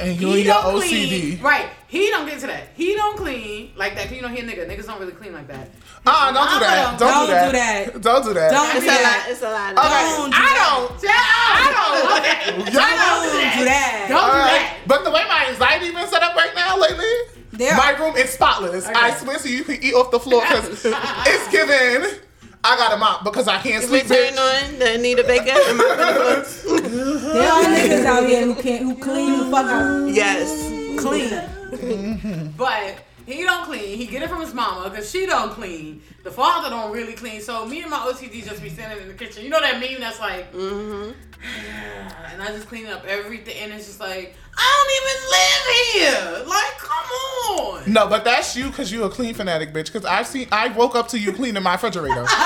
And, 0.00 0.10
And 0.10 0.20
you 0.20 0.28
he 0.28 0.40
and 0.40 0.44
don't 0.48 0.64
OCD. 0.80 1.08
clean. 1.08 1.40
Right. 1.42 1.66
He 1.88 2.08
don't 2.10 2.26
get 2.26 2.38
to 2.40 2.46
that. 2.46 2.68
He 2.76 2.94
don't 2.94 3.16
clean 3.16 3.72
like 3.76 3.94
that. 3.96 4.04
'cause 4.06 4.16
you 4.16 4.22
know 4.22 4.28
he 4.28 4.38
a 4.40 4.44
nigga. 4.44 4.66
Niggas 4.68 4.86
don't 4.86 5.00
really 5.00 5.12
clean 5.12 5.32
like 5.32 5.48
that. 5.48 5.68
Ah, 6.06 6.30
don't 6.32 6.48
do 6.54 6.58
that. 6.60 6.98
Don't, 6.98 7.10
Don't 7.10 7.26
do 7.26 7.32
that. 7.32 7.46
do 7.92 7.98
that. 7.98 8.02
Don't 8.06 8.24
do 8.24 8.34
that. 8.34 8.50
Don't 8.52 8.76
It's 8.76 8.84
a 8.84 8.88
that. 8.88 9.02
lot. 9.02 9.30
It's 9.32 9.42
a 9.42 9.50
lot. 9.50 9.70
Okay, 9.76 10.16
Don't 10.16 10.30
do 10.30 10.36
I 10.36 10.40
that. 10.40 10.56
don't. 10.88 11.00
Chill 11.00 11.10
out. 11.10 12.70
Y'all 12.72 12.74
Don't 12.74 13.58
do 13.58 13.64
that. 13.64 14.06
Don't 14.08 14.18
All 14.18 14.26
do 14.30 14.38
that. 14.38 14.76
But 14.86 15.04
the 15.04 15.10
way 15.10 15.22
my 15.28 15.46
anxiety 15.50 15.90
been 15.92 16.08
set 16.08 16.22
up 16.22 16.34
right 16.34 16.54
now 16.54 16.78
lately, 16.78 17.04
There 17.52 17.76
my 17.76 17.92
are- 17.94 18.00
room 18.00 18.16
is 18.16 18.30
spotless. 18.30 18.86
I 18.86 19.10
swear 19.14 19.38
to 19.38 19.48
you, 19.48 19.58
you 19.58 19.64
can 19.64 19.82
eat 19.82 19.94
off 19.94 20.10
the 20.10 20.20
floor 20.20 20.42
because 20.42 20.84
it's 21.26 21.48
given. 21.50 22.18
I 22.62 22.76
got 22.76 22.92
a 22.92 22.96
mop 22.98 23.24
because 23.24 23.48
I 23.48 23.58
can't 23.58 23.82
If 23.84 23.90
we 23.90 24.00
sleep. 24.00 24.08
turn 24.18 24.34
bitch. 24.34 24.72
on 24.72 24.78
the 24.78 24.94
Anita 24.94 25.24
Baker 25.24 25.58
and 25.58 25.78
my 25.78 26.12
clothes. 26.14 26.62
There 27.32 27.50
are 27.52 27.64
niggas 27.64 28.04
out 28.04 28.26
here 28.28 28.44
who 28.44 28.54
can't 28.54 28.82
who 28.84 28.94
clean 29.02 29.38
the 29.38 29.44
fuck 29.50 29.66
out. 29.66 30.08
Yes. 30.12 30.68
Clean. 31.00 32.52
But 32.56 32.96
he 33.26 33.42
don't 33.42 33.64
clean. 33.64 33.96
He 33.98 34.06
get 34.06 34.22
it 34.22 34.28
from 34.28 34.40
his 34.40 34.54
mama 34.54 34.90
because 34.90 35.10
she 35.10 35.26
don't 35.26 35.52
clean. 35.52 36.02
The 36.22 36.30
father 36.30 36.70
don't 36.70 36.92
really 36.92 37.14
clean. 37.14 37.40
So 37.40 37.66
me 37.66 37.82
and 37.82 37.90
my 37.90 37.98
OCD 37.98 38.44
just 38.44 38.62
be 38.62 38.68
standing 38.68 39.00
in 39.00 39.08
the 39.08 39.14
kitchen. 39.14 39.44
You 39.44 39.50
know 39.50 39.60
that 39.60 39.80
meme 39.80 40.00
that's 40.00 40.20
like, 40.20 40.52
Mm-hmm. 40.52 41.12
and 42.32 42.42
I 42.42 42.46
just 42.48 42.68
clean 42.68 42.86
up 42.86 43.04
everything. 43.06 43.56
And 43.62 43.72
it's 43.72 43.86
just 43.86 44.00
like, 44.00 44.34
I 44.56 45.94
don't 45.94 46.02
even 46.02 46.26
live 46.34 46.44
here. 46.44 46.48
Like, 46.48 46.78
come 46.78 47.06
on. 47.58 47.92
No, 47.92 48.08
but 48.08 48.24
that's 48.24 48.56
you 48.56 48.66
because 48.66 48.92
you 48.92 49.04
a 49.04 49.10
clean 49.10 49.34
fanatic, 49.34 49.72
bitch. 49.72 49.86
Because 49.86 50.04
I've 50.04 50.26
seen, 50.26 50.48
I 50.52 50.68
woke 50.68 50.94
up 50.94 51.08
to 51.08 51.18
you 51.18 51.32
cleaning 51.32 51.62
my 51.62 51.72
refrigerator. 51.72 52.26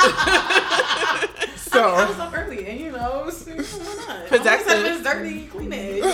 So 1.75 1.93
I 1.93 2.05
so, 2.05 2.09
was 2.11 2.19
up 2.21 2.39
early, 2.39 2.67
and 2.69 2.79
you 2.79 2.93
know, 2.93 3.25
it's, 4.35 4.47
it's, 4.47 4.67
why 4.67 4.75
not? 4.75 4.77
Productive. 4.77 4.77
I'm 4.77 4.85
always 4.85 5.07
having 5.07 5.33
dirty, 5.33 5.47
clean 5.49 5.73
it. 5.73 6.05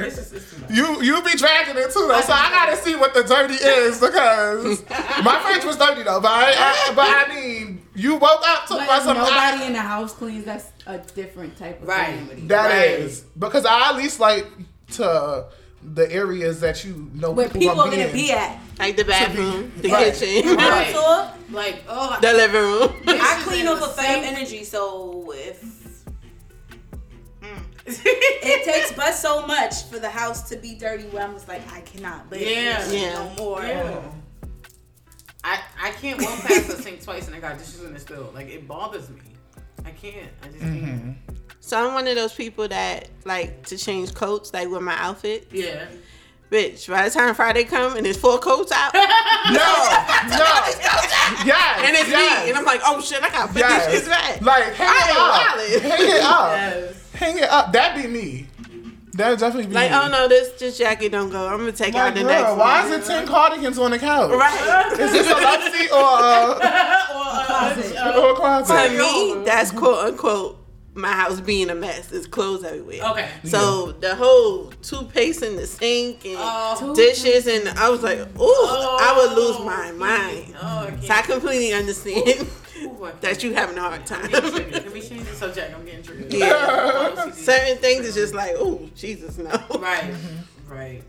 It's 0.00 0.16
just, 0.16 0.32
it's 0.34 0.54
you 0.70 1.02
you 1.02 1.22
be 1.22 1.36
dragging 1.36 1.76
it 1.76 1.90
too 1.92 2.06
though. 2.08 2.20
So 2.20 2.32
I 2.32 2.50
gotta 2.50 2.76
see 2.76 2.94
what 2.96 3.12
the 3.14 3.22
dirty 3.24 3.54
is 3.54 4.00
because 4.00 4.82
my 5.24 5.40
fridge 5.44 5.64
was 5.64 5.76
dirty 5.76 6.02
though. 6.02 6.20
But 6.20 6.30
I, 6.32 6.52
I 6.90 6.94
but 6.94 7.06
I 7.08 7.34
mean, 7.34 7.82
you 7.94 8.14
woke 8.16 8.40
up 8.48 8.66
to 8.68 8.74
But 8.74 8.86
my 8.86 8.96
if 8.98 9.02
some 9.04 9.16
nobody 9.16 9.64
in 9.64 9.72
the 9.72 9.80
house 9.80 10.12
cleans, 10.14 10.44
that's 10.44 10.70
a 10.86 10.98
different 10.98 11.56
type 11.56 11.82
of 11.82 11.88
Right. 11.88 12.06
calamity. 12.18 12.46
That 12.46 12.66
Right. 12.70 12.90
is 13.00 13.20
because 13.38 13.66
I 13.66 13.90
at 13.90 13.96
least 13.96 14.20
like 14.20 14.46
to 14.92 15.46
the 15.82 16.12
areas 16.12 16.60
that 16.60 16.84
you 16.84 17.10
know 17.14 17.30
Where 17.30 17.46
people, 17.48 17.60
people 17.60 17.80
are 17.80 17.90
gonna 17.90 18.12
be 18.12 18.32
at. 18.32 18.58
Like 18.78 18.96
the 18.96 19.04
bathroom, 19.04 19.72
the 19.78 19.90
Right. 19.90 20.14
kitchen, 20.14 20.56
Right. 20.56 20.92
So, 20.92 21.30
Like, 21.50 21.82
oh, 21.88 22.16
the 22.22 22.32
living 22.32 22.60
room. 22.62 22.94
I 23.08 23.42
clean 23.44 23.62
in 23.62 23.68
off 23.72 23.80
the 23.80 23.86
a 23.86 23.92
same- 23.94 24.24
energy, 24.24 24.62
so 24.64 25.32
if 25.36 25.62
it 28.04 28.64
takes 28.64 28.92
but 28.92 29.12
so 29.14 29.46
much 29.46 29.84
for 29.84 29.98
the 29.98 30.08
house 30.10 30.48
to 30.50 30.56
be 30.56 30.74
dirty, 30.74 31.04
where 31.04 31.22
I'm 31.24 31.32
just 31.34 31.48
like, 31.48 31.62
I 31.72 31.80
cannot 31.80 32.30
live 32.30 32.40
Yeah. 32.40 32.86
here 32.88 33.00
Yeah. 33.00 33.14
no 33.14 33.34
more. 33.44 33.62
Yeah. 33.62 34.00
I 35.42 35.60
I 35.82 35.90
can't 35.92 36.20
walk 36.20 36.38
past 36.40 36.68
the 36.68 36.82
sink 36.82 37.02
twice 37.04 37.26
and 37.26 37.34
I 37.34 37.40
got 37.40 37.58
dishes 37.58 37.82
in 37.82 37.94
it 37.96 38.00
still. 38.00 38.30
Like 38.34 38.48
it 38.48 38.68
bothers 38.68 39.08
me. 39.08 39.20
I 39.84 39.90
can't. 39.92 40.28
I 40.42 40.46
just 40.48 40.60
can't. 40.60 40.74
Mm-hmm. 40.82 41.34
So 41.60 41.78
I'm 41.86 41.94
one 41.94 42.06
of 42.08 42.14
those 42.14 42.32
people 42.34 42.68
that 42.68 43.08
like 43.24 43.64
to 43.66 43.78
change 43.78 44.14
coats, 44.14 44.52
like 44.52 44.68
with 44.68 44.82
my 44.82 44.96
outfit. 44.98 45.48
Yeah. 45.50 45.86
Bitch, 46.50 46.88
by 46.88 47.08
the 47.08 47.14
time 47.14 47.32
Friday 47.34 47.62
come 47.62 47.96
and 47.96 48.04
it's 48.04 48.18
four 48.18 48.38
coats 48.40 48.72
out, 48.72 48.92
No, 48.94 49.00
no, 49.00 50.50
yes, 51.46 51.80
and 51.84 51.96
it's 51.96 52.08
yes, 52.10 52.42
me, 52.44 52.48
and 52.50 52.58
I'm 52.58 52.64
like, 52.64 52.80
oh 52.84 53.00
shit, 53.00 53.22
I 53.22 53.30
gotta 53.30 53.52
put 53.52 53.58
yes. 53.60 53.86
this 53.86 54.08
back. 54.08 54.40
Like 54.42 54.74
hang 54.74 54.88
I 54.90 55.70
it 55.70 55.82
up, 55.84 55.92
hang 55.92 56.08
it 56.08 56.22
up, 56.22 56.50
Yes. 56.50 56.99
Hang 57.20 57.38
it 57.38 57.44
up. 57.50 57.72
That'd 57.72 58.02
be 58.02 58.08
me. 58.08 58.46
That'd 59.12 59.38
definitely 59.40 59.64
be 59.66 59.68
me. 59.70 59.74
Like, 59.74 59.90
me. 59.90 59.96
oh 60.00 60.08
no, 60.08 60.28
this 60.28 60.50
this 60.58 60.78
jacket 60.78 61.10
don't 61.12 61.30
go. 61.30 61.46
I'm 61.46 61.58
gonna 61.58 61.72
take 61.72 61.94
Like, 61.94 62.02
out 62.02 62.14
the 62.14 62.20
girl, 62.20 62.28
next 62.30 62.56
why 62.56 62.82
one. 62.88 62.92
is 63.00 63.08
it 63.08 63.10
ten 63.12 63.26
cardigans 63.26 63.78
on 63.78 63.90
the 63.90 63.98
couch? 63.98 64.30
Right. 64.30 64.92
Is 64.98 65.12
this 65.12 65.26
a 65.28 65.34
love 65.34 65.62
seat 65.72 65.90
or 65.92 65.98
a, 65.98 66.50
or, 67.16 67.44
Closet. 67.46 68.16
or 68.16 68.30
a 68.30 68.34
closet? 68.34 68.88
To 68.92 68.98
me, 68.98 69.44
that's 69.44 69.70
quote 69.72 70.06
unquote 70.12 70.56
my 70.94 71.12
house 71.12 71.40
being 71.40 71.70
a 71.70 71.74
mess. 71.74 72.06
There's 72.06 72.26
clothes 72.26 72.64
everywhere. 72.64 73.00
okay. 73.10 73.28
So 73.44 73.92
the 73.92 74.14
whole 74.14 74.66
toothpaste 74.82 75.42
in 75.42 75.56
the 75.56 75.66
sink 75.66 76.24
and 76.24 76.36
Oh. 76.38 76.94
dishes, 76.94 77.46
and 77.46 77.68
I 77.78 77.88
was 77.90 78.02
like, 78.02 78.18
ooh, 78.18 78.26
I 78.38 79.14
would 79.16 79.36
lose 79.36 79.58
my 79.60 79.90
oh, 79.92 79.98
mind. 79.98 80.54
Oh, 80.60 80.88
I 80.92 81.06
So 81.06 81.14
I 81.14 81.22
completely 81.22 81.72
understand 81.72 82.46
Ooh, 83.00 83.08
that 83.20 83.42
you 83.42 83.54
having 83.54 83.78
a 83.78 83.80
hard 83.80 84.04
time. 84.06 84.28
can't. 84.28 84.42
Can 84.44 84.52
we 84.52 84.60
change- 84.60 84.82
Can 84.84 84.92
we 84.92 85.00
change 85.00 85.24
the 85.28 85.34
subject? 85.34 85.74
I'm 85.74 85.84
getting 85.84 86.02
triggered. 86.02 86.32
Yeah. 86.32 87.12
OCD. 87.16 87.34
Certain 87.34 87.78
things 87.78 88.06
is 88.06 88.14
just 88.14 88.34
like, 88.34 88.52
ooh, 88.56 88.90
Jesus, 88.94 89.38
no. 89.38 89.50
Right. 89.78 90.12
Right. 90.68 91.02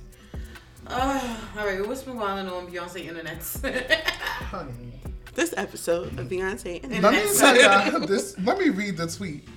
Uh, 0.88 1.38
all 1.58 1.66
right. 1.66 1.86
What's 1.88 2.04
been 2.04 2.18
going 2.18 2.48
on 2.48 2.68
Beyonce 2.68 3.06
internet? 3.06 3.38
Honey. 4.52 5.02
This 5.34 5.54
episode 5.56 6.18
of 6.20 6.28
Beyonce. 6.28 6.84
and 6.84 7.02
Let 7.02 7.14
me 7.14 7.38
tell 7.38 7.56
y'all 7.92 8.06
this. 8.08 8.38
Let 8.40 8.58
me 8.60 8.70
read 8.70 8.98
the 8.98 9.08
tweet. 9.08 9.48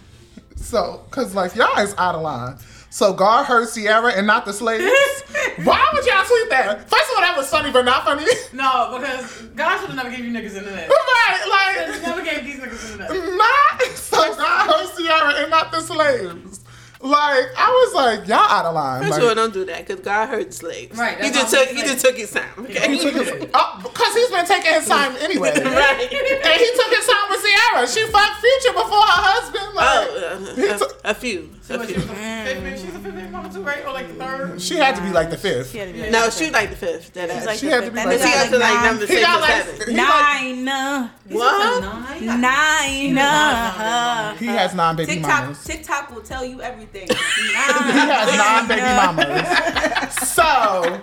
So, 0.56 1.04
cause 1.10 1.34
like 1.34 1.54
y'all 1.56 1.78
is 1.80 1.94
out 1.98 2.14
of 2.14 2.22
line. 2.22 2.56
So 2.90 3.12
God 3.12 3.44
heard 3.46 3.68
Ciara 3.74 4.12
and 4.12 4.24
not 4.24 4.44
the 4.44 4.52
slaves. 4.52 4.84
Why 5.64 5.90
would 5.92 6.06
y'all 6.06 6.24
tweet 6.24 6.50
that? 6.50 6.88
First 6.88 7.10
of 7.10 7.16
all, 7.16 7.22
that 7.22 7.34
was 7.36 7.48
funny, 7.50 7.72
but 7.72 7.84
not 7.84 8.04
funny. 8.04 8.24
no, 8.52 8.96
because 8.96 9.42
God 9.56 9.80
should 9.80 9.88
have 9.90 9.96
never 9.96 10.10
gave 10.10 10.24
you 10.24 10.30
niggas 10.30 10.54
internet. 10.56 10.88
right? 10.88 11.90
He 11.92 12.00
never 12.02 12.22
gave 12.22 12.44
these 12.44 12.60
niggas 12.60 12.92
internet. 12.92 13.10
Like, 13.10 13.36
not. 13.36 13.82
So 13.96 14.36
God 14.36 14.70
heard 14.70 14.96
Ciara 14.96 15.34
and 15.42 15.50
not 15.50 15.72
the 15.72 15.80
slaves. 15.94 16.60
Like, 17.00 17.44
I 17.58 17.68
was 17.68 17.94
like, 17.94 18.28
y'all 18.28 18.38
out 18.38 18.64
of 18.64 18.74
line. 18.74 19.02
First 19.02 19.10
Like, 19.12 19.22
of 19.22 19.28
all, 19.28 19.34
don't 19.34 19.52
do 19.52 19.64
that 19.66 19.86
because 19.86 20.02
God 20.02 20.26
heard 20.30 20.54
slaves. 20.54 20.96
Right, 20.96 21.20
He 21.22 21.30
just 21.30 21.52
took. 21.52 21.68
I'm 21.68 21.76
He 21.76 21.82
just 21.82 22.02
took 22.02 22.16
his 22.16 22.30
time. 22.30 22.48
Okay. 22.60 22.96
He 22.96 22.98
did. 22.98 23.50
oh, 23.52 23.80
because 23.82 24.14
he's 24.14 24.30
been 24.30 24.46
taking 24.46 24.72
his 24.72 24.86
time 24.88 25.14
anyway. 25.20 25.50
right. 25.52 26.00
And 26.00 26.60
he 26.60 26.70
took 26.74 26.90
his 26.96 27.06
time 27.06 27.28
with 27.28 27.44
Ciara. 27.44 27.86
She 27.88 28.06
fucked 28.10 28.40
Future 28.40 28.72
before 28.72 29.04
her 29.04 29.20
husband. 29.20 29.74
Like, 29.74 29.86
Oh, 29.86 30.54
he 30.56 30.68
uh, 30.68 30.78
took- 30.78 31.00
a, 31.04 31.10
a 31.10 31.14
few. 31.14 31.50
So 31.66 31.78
what, 31.78 31.88
she 31.88 31.94
was 31.94 32.06
the 32.06 32.12
fifth 32.14 32.44
baby? 32.62 32.71
She's 32.76 32.92
the 32.92 32.99
fifth 32.99 33.14
baby 33.14 33.28
mama 33.28 33.50
too, 33.50 33.62
right? 33.62 33.87
Or 33.87 33.92
like 33.94 34.06
the 34.09 34.14
third? 34.23 34.61
She 34.61 34.76
had 34.76 34.94
to 34.97 35.00
be 35.02 35.09
like 35.11 35.30
the 35.30 35.38
fifth. 35.38 35.71
She 35.73 35.78
had 35.78 35.88
to 35.88 35.94
be 35.94 36.00
like 36.02 36.11
No, 36.11 36.28
she 36.28 36.44
fifth. 36.44 36.52
like 36.52 36.68
the 36.71 36.76
fifth. 36.76 37.12
That 37.14 37.30
She's 37.30 37.38
ass. 37.38 37.47
like 37.47 37.59
She 37.59 37.66
the 37.66 37.73
had 37.73 37.85
to 37.87 37.90
be 37.90 37.94
That 37.97 38.06
like 38.06 38.18
nigga 38.18 38.23
she 38.23 38.33
that. 38.35 38.44
got 38.44 38.50
to 38.50 38.59
like 38.59 38.75
nine. 38.75 38.85
number 38.85 39.06
He 39.06 39.12
six 39.14 39.26
got 39.26 39.38
or 39.38 39.40
like- 39.40 39.64
seven. 39.64 39.94
he 39.94 39.97
like- 39.97 39.97
Nine. 39.97 40.68
uh, 40.68 41.09
What? 41.30 41.83
Nine? 42.21 42.40
Nine. 42.40 43.18
uh, 43.18 44.35
He 44.37 44.47
has 44.47 44.75
nine 44.75 44.97
baby 44.97 45.14
TikTok, 45.14 45.40
mamas. 45.40 45.64
TikTok 45.64 46.14
will 46.14 46.21
tell 46.23 46.44
you 46.44 46.61
everything. 46.61 47.09
He 47.09 47.54
has 47.54 48.37
nine 48.37 48.68
baby 48.68 48.83
mamas. 48.83 50.14
So 50.28 51.00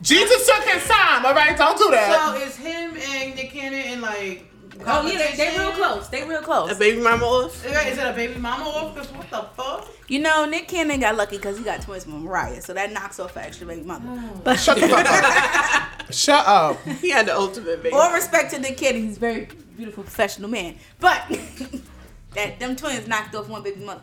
Jesus 0.00 0.46
took 0.46 0.62
his 0.64 0.86
time. 0.86 1.26
All 1.26 1.34
right, 1.34 1.56
don't 1.58 1.76
do 1.76 1.90
that. 1.90 2.36
So 2.36 2.40
is 2.46 2.54
him 2.56 2.96
and 2.96 3.34
Nick 3.34 3.50
Cannon 3.50 3.80
in 3.80 4.00
like. 4.00 4.44
Oh 4.86 5.06
yeah, 5.06 5.18
they, 5.18 5.36
they 5.36 5.58
real 5.58 5.72
close. 5.72 6.08
They 6.08 6.24
real 6.24 6.42
close. 6.42 6.70
A 6.70 6.74
baby 6.74 7.00
mama 7.00 7.24
off? 7.24 7.64
Is 7.64 7.72
it 7.72 7.98
a 7.98 8.12
baby 8.12 8.38
mama 8.38 8.64
off? 8.64 8.96
Cause 8.96 9.12
what 9.12 9.30
the 9.30 9.42
fuck? 9.56 9.88
You 10.08 10.20
know, 10.20 10.44
Nick 10.44 10.68
Cannon 10.68 11.00
got 11.00 11.16
lucky 11.16 11.36
because 11.36 11.58
he 11.58 11.64
got 11.64 11.82
twins 11.82 12.06
with 12.06 12.14
Mariah, 12.14 12.62
so 12.62 12.72
that 12.74 12.92
knocks 12.92 13.20
off 13.20 13.36
an 13.36 13.44
extra 13.44 13.66
baby 13.66 13.82
mother. 13.82 14.06
Hmm. 14.06 14.40
But 14.42 14.58
Shut 14.58 14.78
the 14.80 14.88
fuck 14.88 15.06
up. 15.06 15.88
Shut 16.12 16.46
up. 16.46 16.82
He 17.00 17.10
had 17.10 17.26
the 17.26 17.36
ultimate 17.36 17.82
baby. 17.82 17.94
all 17.94 18.12
respect 18.12 18.52
to 18.52 18.58
Nick 18.58 18.78
Cannon, 18.78 19.02
he's 19.02 19.16
a 19.16 19.20
very 19.20 19.48
beautiful 19.76 20.04
professional 20.04 20.48
man. 20.48 20.76
But 21.00 21.28
that 22.34 22.58
them 22.58 22.76
twins 22.76 23.06
knocked 23.06 23.34
off 23.34 23.48
one 23.48 23.62
baby 23.62 23.84
mother. 23.84 24.02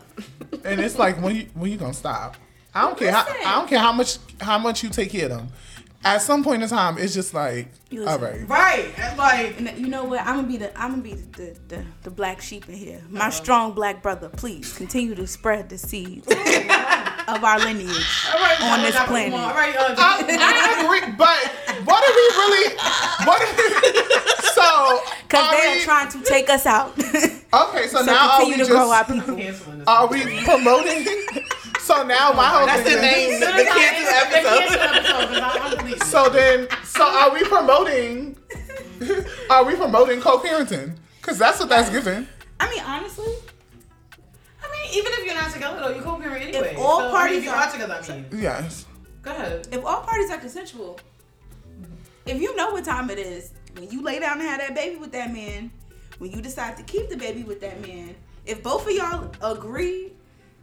And 0.64 0.80
it's 0.80 0.98
like 0.98 1.20
when 1.20 1.36
you 1.36 1.46
when 1.54 1.70
you 1.70 1.76
gonna 1.78 1.94
stop? 1.94 2.36
I 2.74 2.82
don't 2.82 2.98
care. 2.98 3.10
How, 3.10 3.26
I 3.26 3.58
don't 3.58 3.68
care 3.68 3.78
how 3.78 3.92
much 3.92 4.18
how 4.40 4.58
much 4.58 4.82
you 4.82 4.90
take 4.90 5.10
care 5.10 5.24
of 5.24 5.30
them. 5.30 5.48
At 6.06 6.18
some 6.22 6.44
point 6.44 6.62
in 6.62 6.68
time, 6.68 6.98
it's 6.98 7.12
just 7.14 7.34
like, 7.34 7.68
You 7.90 8.06
all 8.06 8.18
listen. 8.18 8.46
right. 8.46 8.48
Right. 8.48 8.98
and 8.98 9.18
Like. 9.18 9.58
And 9.60 9.78
you 9.78 9.88
know 9.88 10.04
what? 10.04 10.20
I'm 10.20 10.36
gonna 10.36 10.46
be 10.48 10.56
the 10.56 10.78
I'm 10.80 10.90
gonna 10.90 11.02
be 11.02 11.14
the 11.14 11.56
the, 11.68 11.84
the 12.04 12.10
black 12.10 12.40
sheep 12.40 12.68
in 12.68 12.74
here. 12.76 13.02
My 13.10 13.30
strong 13.30 13.72
black 13.72 14.02
brother, 14.02 14.28
please 14.28 14.72
continue 14.72 15.14
to 15.16 15.26
spread 15.26 15.68
the 15.68 15.78
seeds 15.78 16.26
of 16.28 17.42
our 17.44 17.58
lineage 17.58 18.26
All 18.32 18.40
right, 18.40 18.60
on 18.62 18.82
this 18.82 18.94
John, 18.94 19.06
planet. 19.08 19.34
All 19.34 19.54
right, 19.54 19.74
uh, 19.76 19.94
I, 19.98 20.24
I 20.28 20.84
agree, 20.84 21.14
but 21.16 21.65
what 21.86 22.00
are 22.04 22.14
we 22.18 22.24
really? 22.40 22.76
What 23.26 23.40
are 23.42 23.54
we? 23.56 23.66
So 24.56 24.68
Because 25.22 25.44
are 25.46 25.52
they 25.56 25.66
we- 25.74 25.80
are 25.80 25.84
trying 25.84 26.08
to 26.10 26.20
take 26.22 26.48
us 26.50 26.66
out. 26.66 26.92
Okay, 27.54 27.86
so, 27.86 27.98
so 28.00 28.04
now 28.04 28.32
are 28.32 28.38
we 28.40 28.52
continue 28.52 28.64
to 28.66 28.70
grow 28.70 28.90
our 28.90 29.04
just 29.04 29.26
people. 29.26 29.82
are 29.86 30.06
we 30.08 30.20
promoting? 30.44 31.06
So 31.80 32.02
now 32.02 32.32
my 32.32 32.48
whole 32.48 32.66
That's 32.66 32.82
thing 32.82 33.00
the 33.00 33.06
is- 33.06 33.40
name. 33.40 33.40
The, 33.40 33.46
the 33.46 33.64
cancel 33.64 34.08
episode. 35.80 36.02
So 36.04 36.28
then, 36.28 36.68
so 36.84 37.04
are 37.04 37.30
we 37.32 37.44
promoting? 37.44 38.36
Are 39.50 39.64
we 39.64 39.74
promoting 39.76 40.20
co-parenting? 40.20 40.96
Because 41.20 41.38
that's 41.38 41.60
what 41.60 41.68
that's 41.68 41.88
giving. 41.90 42.26
I 42.58 42.68
mean, 42.70 42.82
honestly, 42.84 43.32
I 44.62 44.66
mean, 44.72 44.90
even 44.98 45.12
if 45.12 45.24
you're 45.26 45.34
not 45.34 45.52
together 45.52 45.78
though, 45.80 45.94
you 45.94 46.00
co-parent 46.02 46.42
anyway. 46.42 46.72
If 46.72 46.78
all 46.78 46.98
so, 46.98 47.04
I 47.04 47.08
mean, 47.08 47.12
parties 47.12 47.38
if 47.38 47.44
you 47.44 47.50
are- 47.50 47.56
are 47.56 47.70
together, 47.72 48.00
I 48.02 48.08
mean, 48.12 48.26
Yes. 48.42 48.86
go 49.22 49.30
ahead. 49.30 49.68
if 49.70 49.84
all 49.84 50.00
parties 50.02 50.30
are 50.30 50.38
consensual, 50.38 50.98
if 52.26 52.40
you 52.40 52.54
know 52.56 52.70
what 52.70 52.84
time 52.84 53.10
it 53.10 53.18
is, 53.18 53.52
when 53.74 53.90
you 53.90 54.02
lay 54.02 54.18
down 54.18 54.40
and 54.40 54.48
have 54.48 54.60
that 54.60 54.74
baby 54.74 54.96
with 54.96 55.12
that 55.12 55.32
man, 55.32 55.70
when 56.18 56.32
you 56.32 56.40
decide 56.40 56.76
to 56.76 56.82
keep 56.82 57.08
the 57.08 57.16
baby 57.16 57.42
with 57.42 57.60
that 57.60 57.80
man, 57.80 58.14
if 58.46 58.62
both 58.62 58.86
of 58.86 58.92
y'all 58.92 59.30
agree 59.42 60.12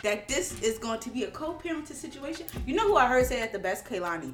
that 0.02 0.28
this 0.28 0.62
is 0.62 0.78
going 0.78 1.00
to 1.00 1.10
be 1.10 1.24
a 1.24 1.32
co-parenting 1.32 1.94
situation, 1.94 2.46
you 2.66 2.76
know 2.76 2.88
who 2.88 2.98
I 2.98 3.08
heard 3.08 3.26
say 3.26 3.40
that 3.40 3.54
the 3.54 3.60
best, 3.60 3.86
Kehlani. 3.86 4.34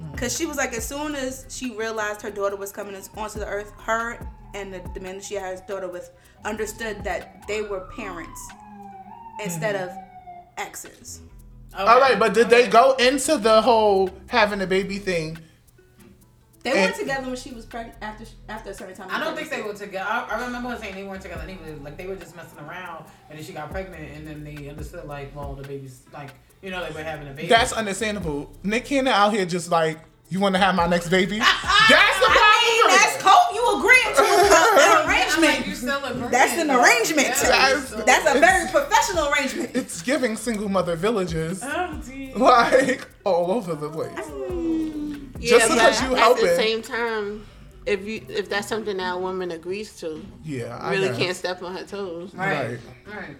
Mm. 0.00 0.16
Cause 0.16 0.36
she 0.36 0.46
was 0.46 0.56
like, 0.56 0.72
as 0.72 0.86
soon 0.86 1.14
as 1.14 1.46
she 1.48 1.76
realized 1.76 2.22
her 2.22 2.30
daughter 2.30 2.56
was 2.56 2.72
coming 2.72 2.94
onto 2.94 3.38
the 3.38 3.46
earth, 3.46 3.72
her 3.82 4.18
and 4.54 4.72
the, 4.72 4.82
the 4.94 5.00
man 5.00 5.16
that 5.16 5.24
she 5.24 5.34
had 5.34 5.52
his 5.52 5.60
daughter 5.62 5.88
with 5.88 6.10
understood 6.44 7.04
that 7.04 7.46
they 7.46 7.62
were 7.62 7.80
parents 7.96 8.40
instead 9.42 9.74
mm-hmm. 9.74 9.96
of 9.96 10.04
exes. 10.58 11.20
All 11.74 12.00
right, 12.00 12.18
but 12.18 12.34
did 12.34 12.50
they 12.50 12.68
go 12.68 12.92
into 12.94 13.38
the 13.38 13.62
whole 13.62 14.10
having 14.26 14.60
a 14.60 14.66
baby 14.66 14.98
thing? 14.98 15.38
They 16.62 16.70
And- 16.70 16.80
weren't 16.82 16.96
together 16.96 17.26
when 17.26 17.36
she 17.36 17.50
was 17.52 17.66
pregnant 17.66 17.96
after 18.02 18.24
after 18.48 18.70
a 18.70 18.74
certain 18.74 18.94
time. 18.94 19.08
I 19.10 19.18
don't 19.22 19.36
think 19.36 19.50
they 19.50 19.62
were 19.62 19.74
together. 19.74 20.06
I, 20.08 20.26
I 20.30 20.44
remember 20.46 20.68
her 20.70 20.78
saying 20.78 20.94
they 20.94 21.04
weren't 21.04 21.22
together 21.22 21.42
anyway. 21.42 21.74
Like 21.82 21.96
they 21.96 22.06
were 22.06 22.14
just 22.16 22.36
messing 22.36 22.58
around, 22.60 23.04
and 23.28 23.38
then 23.38 23.44
she 23.44 23.52
got 23.52 23.70
pregnant, 23.70 24.10
and 24.16 24.26
then 24.26 24.44
they 24.44 24.68
understood 24.68 25.04
like, 25.06 25.34
well, 25.34 25.54
the 25.54 25.66
baby's 25.66 26.02
like, 26.12 26.30
you 26.62 26.70
know, 26.70 26.84
they 26.84 26.92
were 26.92 27.02
having 27.02 27.26
a 27.28 27.32
baby. 27.32 27.48
That's 27.48 27.72
understandable. 27.72 28.52
Nick 28.62 28.84
Cannon 28.84 29.12
out 29.12 29.32
here 29.32 29.44
just 29.44 29.70
like, 29.70 29.98
you 30.28 30.38
want 30.38 30.54
to 30.54 30.60
have 30.60 30.74
my 30.76 30.86
next 30.86 31.08
baby? 31.08 31.38
That's 31.40 32.18
the 32.20 32.26
problem. 32.26 32.48
I 32.64 32.86
mean, 32.88 32.96
that's 32.96 33.22
cool. 33.22 33.54
You 33.54 33.78
agreeing 33.78 34.16
to 34.16 34.22
an 34.22 34.52
I'm 34.52 35.06
like, 35.06 35.08
arrangement. 35.08 35.66
you 35.66 35.74
still 35.74 36.04
agreeing. 36.04 36.30
That's 36.30 36.52
an 36.52 36.70
arrangement. 36.70 37.34
That's- 37.42 38.04
That's 38.06 38.36
a 38.36 38.38
very 38.40 38.70
professional 38.70 39.28
arrangement. 39.32 39.70
it's 39.74 40.00
giving 40.02 40.36
single 40.36 40.68
mother 40.68 40.94
villages 40.96 41.60
Oh, 41.64 42.00
dear. 42.06 42.34
like 42.36 43.08
all 43.24 43.50
over 43.50 43.74
the 43.74 43.90
place. 43.90 45.01
Yeah, 45.42 45.58
Just 45.58 45.68
but 45.68 45.74
because 45.74 46.02
you 46.02 46.16
at 46.16 46.36
the 46.36 46.56
same 46.56 46.82
time, 46.82 47.44
if 47.86 48.06
you 48.06 48.24
if 48.28 48.48
that's 48.48 48.68
something 48.68 48.96
that 48.98 49.14
a 49.14 49.18
woman 49.18 49.50
agrees 49.50 49.98
to, 50.00 50.24
Yeah, 50.44 50.78
I 50.80 50.90
really 50.92 51.08
guess. 51.08 51.18
can't 51.18 51.36
step 51.36 51.62
on 51.62 51.74
her 51.76 51.84
toes. 51.84 52.34
Right. 52.34 52.70
Right. 53.06 53.16
Right. 53.16 53.36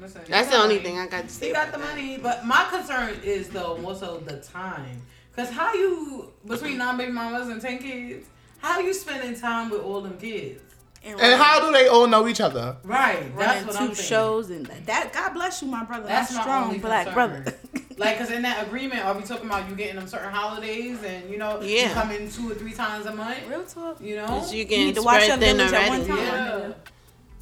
Listen, 0.00 0.22
That's 0.28 0.48
the 0.48 0.56
only 0.56 0.76
money. 0.76 0.86
thing 0.88 0.98
I 0.98 1.06
got 1.06 1.24
to 1.24 1.28
say. 1.28 1.48
You 1.48 1.52
got 1.54 1.70
the 1.70 1.78
that. 1.78 1.88
money, 1.88 2.16
but 2.18 2.44
my 2.44 2.66
concern 2.70 3.14
is 3.22 3.48
though 3.50 3.76
more 3.78 3.94
so 3.94 4.18
the 4.18 4.38
time. 4.38 5.02
Cause 5.36 5.48
how 5.50 5.72
you 5.74 6.32
between 6.46 6.78
nine 6.78 6.96
baby 6.96 7.12
mamas 7.12 7.48
and 7.48 7.60
ten 7.60 7.78
kids, 7.78 8.26
how 8.58 8.80
you 8.80 8.92
spending 8.92 9.38
time 9.38 9.70
with 9.70 9.80
all 9.82 10.00
them 10.00 10.18
kids? 10.18 10.60
And 11.04 11.20
how 11.20 11.60
do 11.60 11.72
they 11.72 11.88
all 11.88 12.06
know 12.06 12.28
each 12.28 12.40
other? 12.40 12.76
Right. 12.84 13.36
That's 13.36 13.64
running 13.64 13.66
what 13.66 13.76
two 13.76 13.84
I'm 13.84 13.94
shows 13.94 14.50
and 14.50 14.66
that. 14.86 15.12
God 15.12 15.34
bless 15.34 15.60
you, 15.62 15.68
my 15.68 15.84
brother. 15.84 16.06
That's 16.06 16.30
my 16.32 16.36
my 16.38 16.42
strong 16.42 16.64
only 16.64 16.78
black 16.78 17.06
concern. 17.08 17.42
brother. 17.42 17.58
Like, 18.04 18.18
cause 18.18 18.30
in 18.30 18.42
that 18.42 18.66
agreement, 18.66 19.04
are 19.04 19.14
we 19.14 19.22
talking 19.22 19.46
about 19.46 19.68
you 19.68 19.76
getting 19.76 19.96
them 19.96 20.06
certain 20.06 20.30
holidays 20.30 20.98
and 21.04 21.30
you 21.30 21.38
know, 21.38 21.60
you 21.60 21.76
Yeah. 21.76 21.92
come 21.94 22.10
in 22.10 22.30
two 22.30 22.50
or 22.50 22.54
three 22.54 22.72
times 22.72 23.06
a 23.06 23.14
month? 23.14 23.38
Real 23.48 23.64
talk. 23.64 24.00
You 24.00 24.16
know, 24.16 24.44
you 24.50 24.58
You 24.64 24.64
need 24.86 24.94
to 24.96 25.02
watch 25.02 25.22
spread 25.24 25.40
that 25.40 25.44
thin 25.46 25.56
village 25.56 25.72
at 25.72 25.88
one 25.88 26.06
time. 26.06 26.16
Yeah. 26.18 26.48
nigga. 26.60 26.74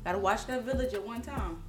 Gotta 0.04 0.18
watch 0.18 0.46
that 0.46 0.62
village 0.62 0.94
at 0.94 1.06
one 1.06 1.22
time. 1.22 1.62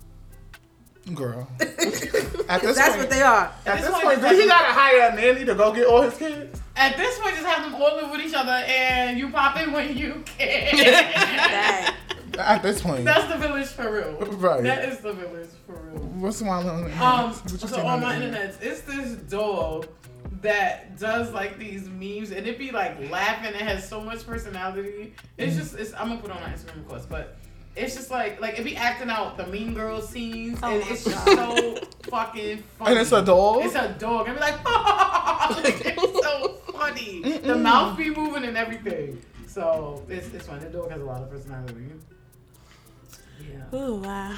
Girl. 1.15 1.47
At 1.59 2.61
this 2.61 2.77
That's 2.77 2.89
point, 2.89 2.99
what 2.99 3.09
they 3.09 3.23
are. 3.23 3.51
At 3.65 3.77
This 3.79 3.87
this 3.89 4.01
point, 4.01 4.19
is 4.23 4.39
he 4.39 4.47
gotta 4.47 4.71
hire 4.71 5.09
a 5.11 5.15
nanny 5.15 5.43
to 5.45 5.55
go 5.55 5.73
get 5.73 5.87
all 5.87 6.01
his 6.03 6.15
kids? 6.15 6.61
At 6.75 6.95
this 6.95 7.17
point, 7.19 7.33
just 7.35 7.47
have 7.47 7.63
them 7.63 7.81
all 7.81 7.95
live 7.95 8.11
with 8.11 8.21
each 8.21 8.35
other 8.35 8.51
and 8.51 9.17
you 9.17 9.29
pop 9.31 9.57
in 9.57 9.71
when 9.71 9.97
you 9.97 10.23
can. 10.37 11.93
That. 12.33 12.57
At 12.57 12.63
this 12.63 12.81
point, 12.81 13.03
That's 13.05 13.31
the 13.31 13.37
village 13.37 13.67
for 13.67 13.91
real. 13.93 14.13
Right. 14.37 14.63
That 14.63 14.87
is 14.89 14.99
the 14.99 15.13
village 15.13 15.49
for 15.65 15.73
real. 15.73 15.99
what's 16.19 16.41
my 16.41 16.49
on 16.49 16.65
the 16.65 16.71
Um, 17.03 17.31
What 17.31 17.59
so 17.59 17.85
on 17.85 18.01
my 18.01 18.15
internet, 18.15 18.55
it's 18.61 18.81
this 18.81 19.13
dog 19.29 19.87
that 20.41 20.97
does 20.99 21.31
like 21.33 21.59
these 21.59 21.87
memes 21.87 22.31
and 22.31 22.47
it 22.47 22.57
be 22.57 22.71
like 22.71 23.09
laughing. 23.11 23.53
It 23.53 23.61
has 23.61 23.87
so 23.87 24.01
much 24.01 24.25
personality. 24.25 25.13
It's 25.37 25.55
just, 25.55 25.75
it's, 25.75 25.93
I'm 25.93 26.09
gonna 26.09 26.21
put 26.21 26.31
it 26.31 26.35
on 26.37 26.41
my 26.41 26.49
Instagram, 26.49 26.77
of 26.77 26.87
course, 26.87 27.05
but 27.07 27.37
it's 27.75 27.95
just 27.95 28.11
like, 28.11 28.41
like 28.41 28.57
it 28.59 28.63
be 28.65 28.75
acting 28.75 29.09
out 29.09 29.37
the 29.37 29.47
Mean 29.47 29.73
Girls 29.73 30.09
scenes, 30.09 30.59
Oh 30.63 30.71
and 30.73 30.83
it's 30.89 31.03
just 31.05 31.25
so 31.25 31.75
fucking 32.09 32.63
funny. 32.77 32.91
And 32.91 32.99
it's 32.99 33.11
a 33.11 33.23
dog? 33.23 33.63
It's 33.65 33.75
a 33.75 33.95
dog. 33.99 34.27
And 34.27 34.37
be 34.37 34.41
like, 34.41 34.59
it's 35.65 36.23
so 36.25 36.49
funny. 36.73 37.21
The 37.39 37.55
mouth 37.55 37.97
be 37.97 38.09
moving 38.09 38.45
and 38.45 38.57
everything. 38.57 39.21
So 39.47 40.03
it's 40.09 40.27
it's 40.33 40.47
fun. 40.47 40.59
The 40.59 40.67
dog 40.67 40.89
has 40.91 41.01
a 41.01 41.05
lot 41.05 41.21
of 41.21 41.29
personality. 41.29 41.91
Yeah. 43.41 43.77
Ooh, 43.79 43.95
wow. 43.95 44.35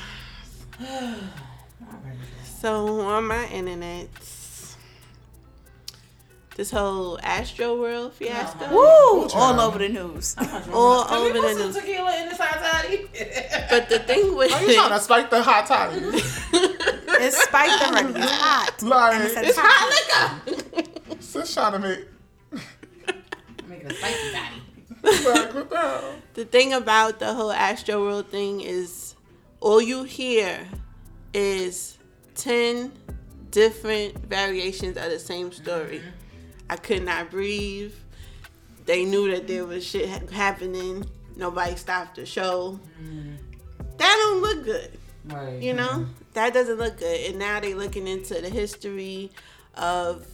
Alright. 0.81 1.17
So 2.59 3.01
on 3.01 3.25
my 3.27 3.45
internet, 3.47 4.07
this 6.55 6.69
whole 6.71 7.19
Astro 7.23 7.79
World 7.79 8.13
fiasco. 8.13 8.65
Uh-huh. 8.65 8.73
Woo! 8.75 9.27
All 9.33 9.59
over 9.59 9.79
the 9.79 9.89
news. 9.89 10.35
All 10.71 11.05
Can 11.05 11.17
over 11.17 11.33
the 11.33 11.53
news. 11.55 11.75
tequila 11.75 12.15
in 12.21 12.29
this 12.29 12.37
hot 12.39 12.59
toddy? 12.61 13.07
But 13.69 13.89
the 13.89 13.99
thing 13.99 14.35
with 14.35 14.51
Are 14.53 14.63
you 14.63 14.75
trying 14.75 14.89
to 14.91 14.99
spike 14.99 15.29
the 15.29 15.41
hot 15.43 15.65
toddy? 15.67 15.99
It's 17.15 17.37
spiked 17.41 17.81
already. 17.87 18.19
It's 18.19 18.31
hot. 18.31 18.81
Like, 18.81 19.13
And 19.15 19.23
it's 19.23 19.35
it's 19.37 19.55
top. 19.55 19.65
hot 19.65 20.45
liquor. 20.45 20.89
just 21.21 21.53
trying 21.53 21.71
to 21.73 21.79
make. 21.79 22.05
Making 23.69 23.87
a 23.87 23.93
spicy 23.93 24.31
toddy. 24.33 24.62
The 25.03 26.45
thing 26.49 26.73
about 26.73 27.19
the 27.19 27.33
whole 27.33 27.51
Astro 27.51 28.01
World 28.01 28.29
thing 28.29 28.61
is 28.61 29.15
all 29.59 29.81
you 29.81 30.03
hear 30.03 30.65
is 31.33 31.97
10 32.35 32.91
different 33.51 34.17
variations 34.27 34.97
of 34.97 35.09
the 35.09 35.19
same 35.19 35.51
story. 35.51 36.01
I 36.69 36.77
could 36.77 37.03
not 37.03 37.29
breathe. 37.29 37.93
They 38.85 39.05
knew 39.05 39.29
that 39.31 39.47
there 39.47 39.65
was 39.65 39.85
shit 39.85 40.09
happening. 40.31 41.05
Nobody 41.35 41.75
stopped 41.75 42.15
the 42.15 42.25
show. 42.25 42.79
That 43.97 44.15
don't 44.17 44.41
look 44.41 44.63
good. 44.63 44.97
Right. 45.25 45.61
You 45.61 45.73
know, 45.73 46.05
that 46.33 46.53
doesn't 46.53 46.77
look 46.77 46.97
good. 46.97 47.29
And 47.29 47.39
now 47.39 47.59
they're 47.59 47.75
looking 47.75 48.07
into 48.07 48.41
the 48.41 48.49
history 48.49 49.31
of 49.75 50.25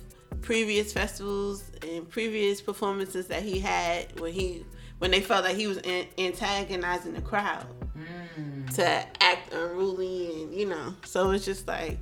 previous 0.41 0.93
festivals 0.93 1.63
and 1.81 2.09
previous 2.09 2.61
performances 2.61 3.27
that 3.27 3.43
he 3.43 3.59
had 3.59 4.19
when 4.19 4.33
he 4.33 4.65
when 4.99 5.11
they 5.11 5.21
felt 5.21 5.45
like 5.45 5.55
he 5.55 5.67
was 5.67 5.77
an- 5.79 6.07
antagonizing 6.17 7.13
the 7.13 7.21
crowd. 7.21 7.65
Mm. 7.97 8.73
to 8.75 8.85
act 9.21 9.53
unruly 9.53 10.43
and 10.43 10.53
you 10.53 10.65
know. 10.65 10.93
So 11.05 11.31
it's 11.31 11.45
just 11.45 11.67
like 11.67 11.99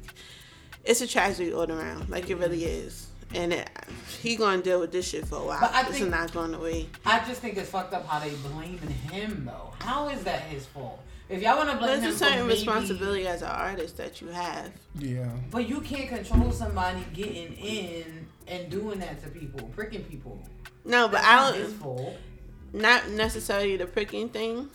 it's 0.83 1.01
a 1.01 1.07
tragedy 1.07 1.53
all 1.53 1.69
around. 1.71 2.09
Like 2.09 2.29
it 2.29 2.35
really 2.35 2.61
mm. 2.61 2.85
is. 2.85 3.07
And 3.35 3.51
it, 3.51 3.69
he 4.21 4.35
gonna 4.37 4.61
deal 4.61 4.79
with 4.79 4.91
this 4.91 5.09
shit 5.09 5.27
for 5.27 5.35
a 5.37 5.45
while. 5.45 5.59
But 5.59 5.73
I 5.73 5.83
this 5.83 5.93
think- 5.93 6.05
is 6.05 6.11
not 6.11 6.31
going 6.33 6.53
away. 6.53 6.87
I 7.05 7.19
just 7.27 7.41
think 7.41 7.57
it's 7.57 7.69
fucked 7.69 7.93
up 7.93 8.05
how 8.07 8.19
they 8.19 8.33
blaming 8.35 8.79
him 9.11 9.45
though. 9.45 9.73
How 9.79 10.09
is 10.09 10.23
that 10.23 10.43
his 10.43 10.65
fault? 10.65 11.01
If 11.29 11.41
y'all 11.41 11.57
want 11.57 11.69
to 11.71 11.77
blame 11.77 11.99
There's 11.99 12.03
him 12.03 12.09
a 12.09 12.13
for 12.13 12.17
certain 12.19 12.47
maybe- 12.47 12.53
responsibility 12.59 13.27
as 13.27 13.41
an 13.41 13.49
artist 13.49 13.97
that 13.97 14.21
you 14.21 14.27
have. 14.29 14.71
Yeah. 14.97 15.29
but 15.51 15.67
you 15.67 15.81
can't 15.81 16.07
control 16.07 16.51
somebody 16.51 17.03
getting 17.13 17.53
in 17.53 18.27
and 18.47 18.69
doing 18.69 18.99
that 18.99 19.21
to 19.23 19.29
people, 19.29 19.67
pricking 19.75 20.03
people. 20.03 20.41
No, 20.85 21.07
but 21.07 21.13
That's 21.21 21.27
I 21.27 21.35
not 21.35 21.51
don't. 21.53 21.61
his 21.63 21.73
fault. 21.73 22.15
not 22.73 23.09
necessarily 23.09 23.75
the 23.77 23.85
pricking 23.87 24.29
thing. 24.29 24.69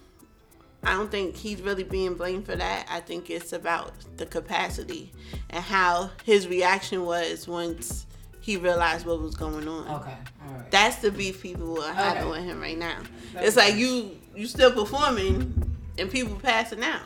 I 0.84 0.92
don't 0.94 1.10
think 1.10 1.36
he's 1.36 1.62
really 1.62 1.84
being 1.84 2.14
blamed 2.14 2.44
for 2.44 2.56
that. 2.56 2.86
I 2.90 3.00
think 3.00 3.30
it's 3.30 3.52
about 3.52 3.92
the 4.18 4.26
capacity 4.26 5.12
and 5.48 5.62
how 5.64 6.10
his 6.24 6.48
reaction 6.48 7.04
was 7.06 7.46
once 7.48 8.04
he 8.40 8.56
realized 8.56 9.06
what 9.06 9.20
was 9.22 9.36
going 9.36 9.68
on. 9.68 9.86
Okay, 10.02 10.14
all 10.44 10.54
right. 10.54 10.70
That's 10.72 10.96
the 10.96 11.12
beef 11.12 11.40
people 11.40 11.80
are 11.80 11.92
having 11.92 12.28
with 12.28 12.42
him 12.44 12.60
right 12.60 12.76
now. 12.76 12.98
That's 13.32 13.46
it's 13.48 13.56
like 13.56 13.76
you 13.76 14.18
you 14.34 14.46
still 14.48 14.72
performing 14.72 15.61
and 16.02 16.10
people 16.10 16.36
passing 16.36 16.82
out, 16.82 17.02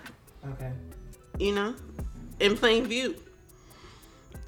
okay. 0.53 0.73
you 1.39 1.55
know, 1.55 1.75
in 2.41 2.57
plain 2.57 2.87
view. 2.87 3.15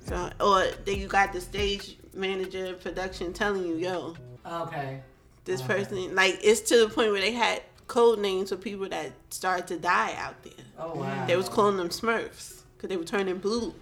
So 0.06 0.30
or 0.40 0.64
then 0.84 0.98
you 0.98 1.06
got 1.06 1.32
the 1.32 1.40
stage 1.40 1.96
manager 2.14 2.72
production 2.74 3.32
telling 3.32 3.62
you, 3.64 3.76
yo, 3.76 4.16
Okay. 4.46 5.00
this 5.44 5.60
Okay. 5.62 5.74
person 5.74 6.14
like 6.14 6.38
it's 6.42 6.62
to 6.62 6.78
the 6.78 6.88
point 6.88 7.12
where 7.12 7.20
they 7.20 7.32
had 7.32 7.62
code 7.86 8.18
names 8.18 8.48
for 8.50 8.56
people 8.56 8.88
that 8.88 9.12
started 9.30 9.66
to 9.68 9.78
die 9.78 10.14
out 10.18 10.42
there. 10.42 10.52
Oh 10.78 10.94
wow. 10.94 11.26
They 11.26 11.36
was 11.36 11.48
calling 11.48 11.76
them 11.76 11.90
Smurfs 11.90 12.62
because 12.76 12.88
they 12.88 12.96
were 12.96 13.04
turning 13.04 13.38
blue. 13.38 13.74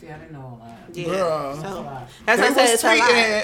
See, 0.00 0.08
I 0.08 0.18
didn't 0.18 0.32
know 0.32 0.40
all 0.40 0.62
that. 0.64 0.96
Yeah. 0.96 1.04
Bruh. 1.04 1.54
That's 1.54 1.58
a 1.58 1.68
So 1.68 1.82
lot. 1.82 2.08
that's 2.26 2.40
They 2.40 2.48
what 2.48 2.58
I 2.58 2.66
said. 2.66 2.74
It's 2.74 2.84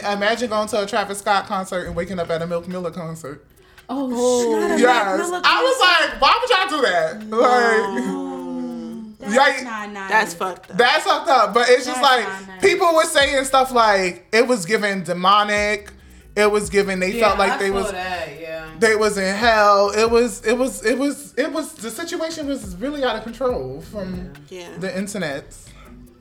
a 0.03 0.05
lot. 0.09 0.17
imagine 0.17 0.49
going 0.51 0.69
to 0.69 0.83
a 0.83 0.87
Travis 0.87 1.19
Scott 1.19 1.47
concert 1.47 1.87
and 1.87 1.95
waking 1.95 2.19
up 2.19 2.31
at 2.31 2.41
a 2.43 2.47
Mac 2.47 2.67
Miller 2.67 2.91
concert. 2.91 3.45
Oh, 3.89 4.11
oh 4.13 4.61
not 4.61 4.71
a 4.73 4.81
Yes. 4.81 5.31
I 5.45 5.63
was 5.63 5.79
like, 5.81 6.21
why 6.21 6.39
would 6.41 6.51
y'all 6.51 6.69
do 6.69 6.83
that? 6.87 7.31
Like, 7.31 9.21
That's 9.21 9.35
Yeah, 9.35 9.65
not 9.65 9.91
nice. 9.93 10.11
That's 10.11 10.35
fucked 10.35 10.71
up. 10.71 10.77
That's 10.77 11.05
fucked 11.05 11.29
up. 11.29 11.55
But 11.55 11.69
it's 11.69 11.87
just 11.87 12.01
That's 12.01 12.27
like 12.27 12.49
nice. 12.49 12.61
people 12.63 12.95
were 12.95 13.05
saying 13.05 13.45
stuff 13.45 13.73
like 13.73 14.27
it 14.33 14.47
was 14.47 14.67
given 14.67 15.05
demonic. 15.05 15.93
It 16.37 16.51
was 16.51 16.69
given. 16.69 17.01
They 17.01 17.13
Yeah, 17.13 17.29
felt 17.29 17.39
like 17.39 17.53
I 17.53 17.59
they 17.59 17.71
was 17.71 17.91
that. 17.93 18.41
Yeah. 18.41 18.71
they 18.79 18.95
was 18.95 19.17
in 19.19 19.35
hell. 19.35 19.91
It 19.91 20.11
was 20.11 20.45
it 20.45 20.57
was 20.59 20.85
it 20.85 20.99
was 20.99 21.33
it 21.39 21.51
was 21.51 21.73
the 21.75 21.91
situation 21.91 22.47
was 22.47 22.77
really 22.77 23.05
out 23.05 23.17
of 23.17 23.23
control 23.23 23.81
from 23.81 24.33
yeah. 24.49 24.69
the 24.79 24.97
internet. 24.97 25.57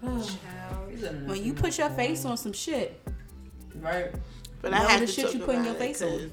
when 0.02 1.44
you 1.44 1.54
put 1.54 1.78
your 1.78 1.90
face 1.90 2.24
on 2.26 2.38
some 2.38 2.54
shit. 2.54 3.02
Right. 3.76 4.12
But 4.62 4.72
Know 4.72 4.78
I 4.78 4.92
had 4.92 5.02
the 5.02 5.06
to 5.08 5.12
shit 5.12 5.26
talk 5.26 5.34
you 5.34 5.40
put 5.42 5.56
in 5.56 5.66
your 5.66 5.74
face 5.76 6.02
on. 6.02 6.32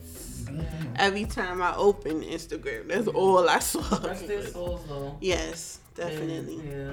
'Cause 0.59 0.67
Every 0.97 1.25
time 1.25 1.63
I 1.63 1.75
open 1.77 2.23
Instagram, 2.23 2.89
that's 2.89 3.09
all 3.09 3.49
I 3.49 3.59
saw. 3.61 3.81
Rest 4.07 4.27
their 4.29 4.47
souls 4.47 4.81
though. 4.89 5.17
Yes, 5.21 5.79
definitely. 5.95 6.61
Yeah. 6.69 6.93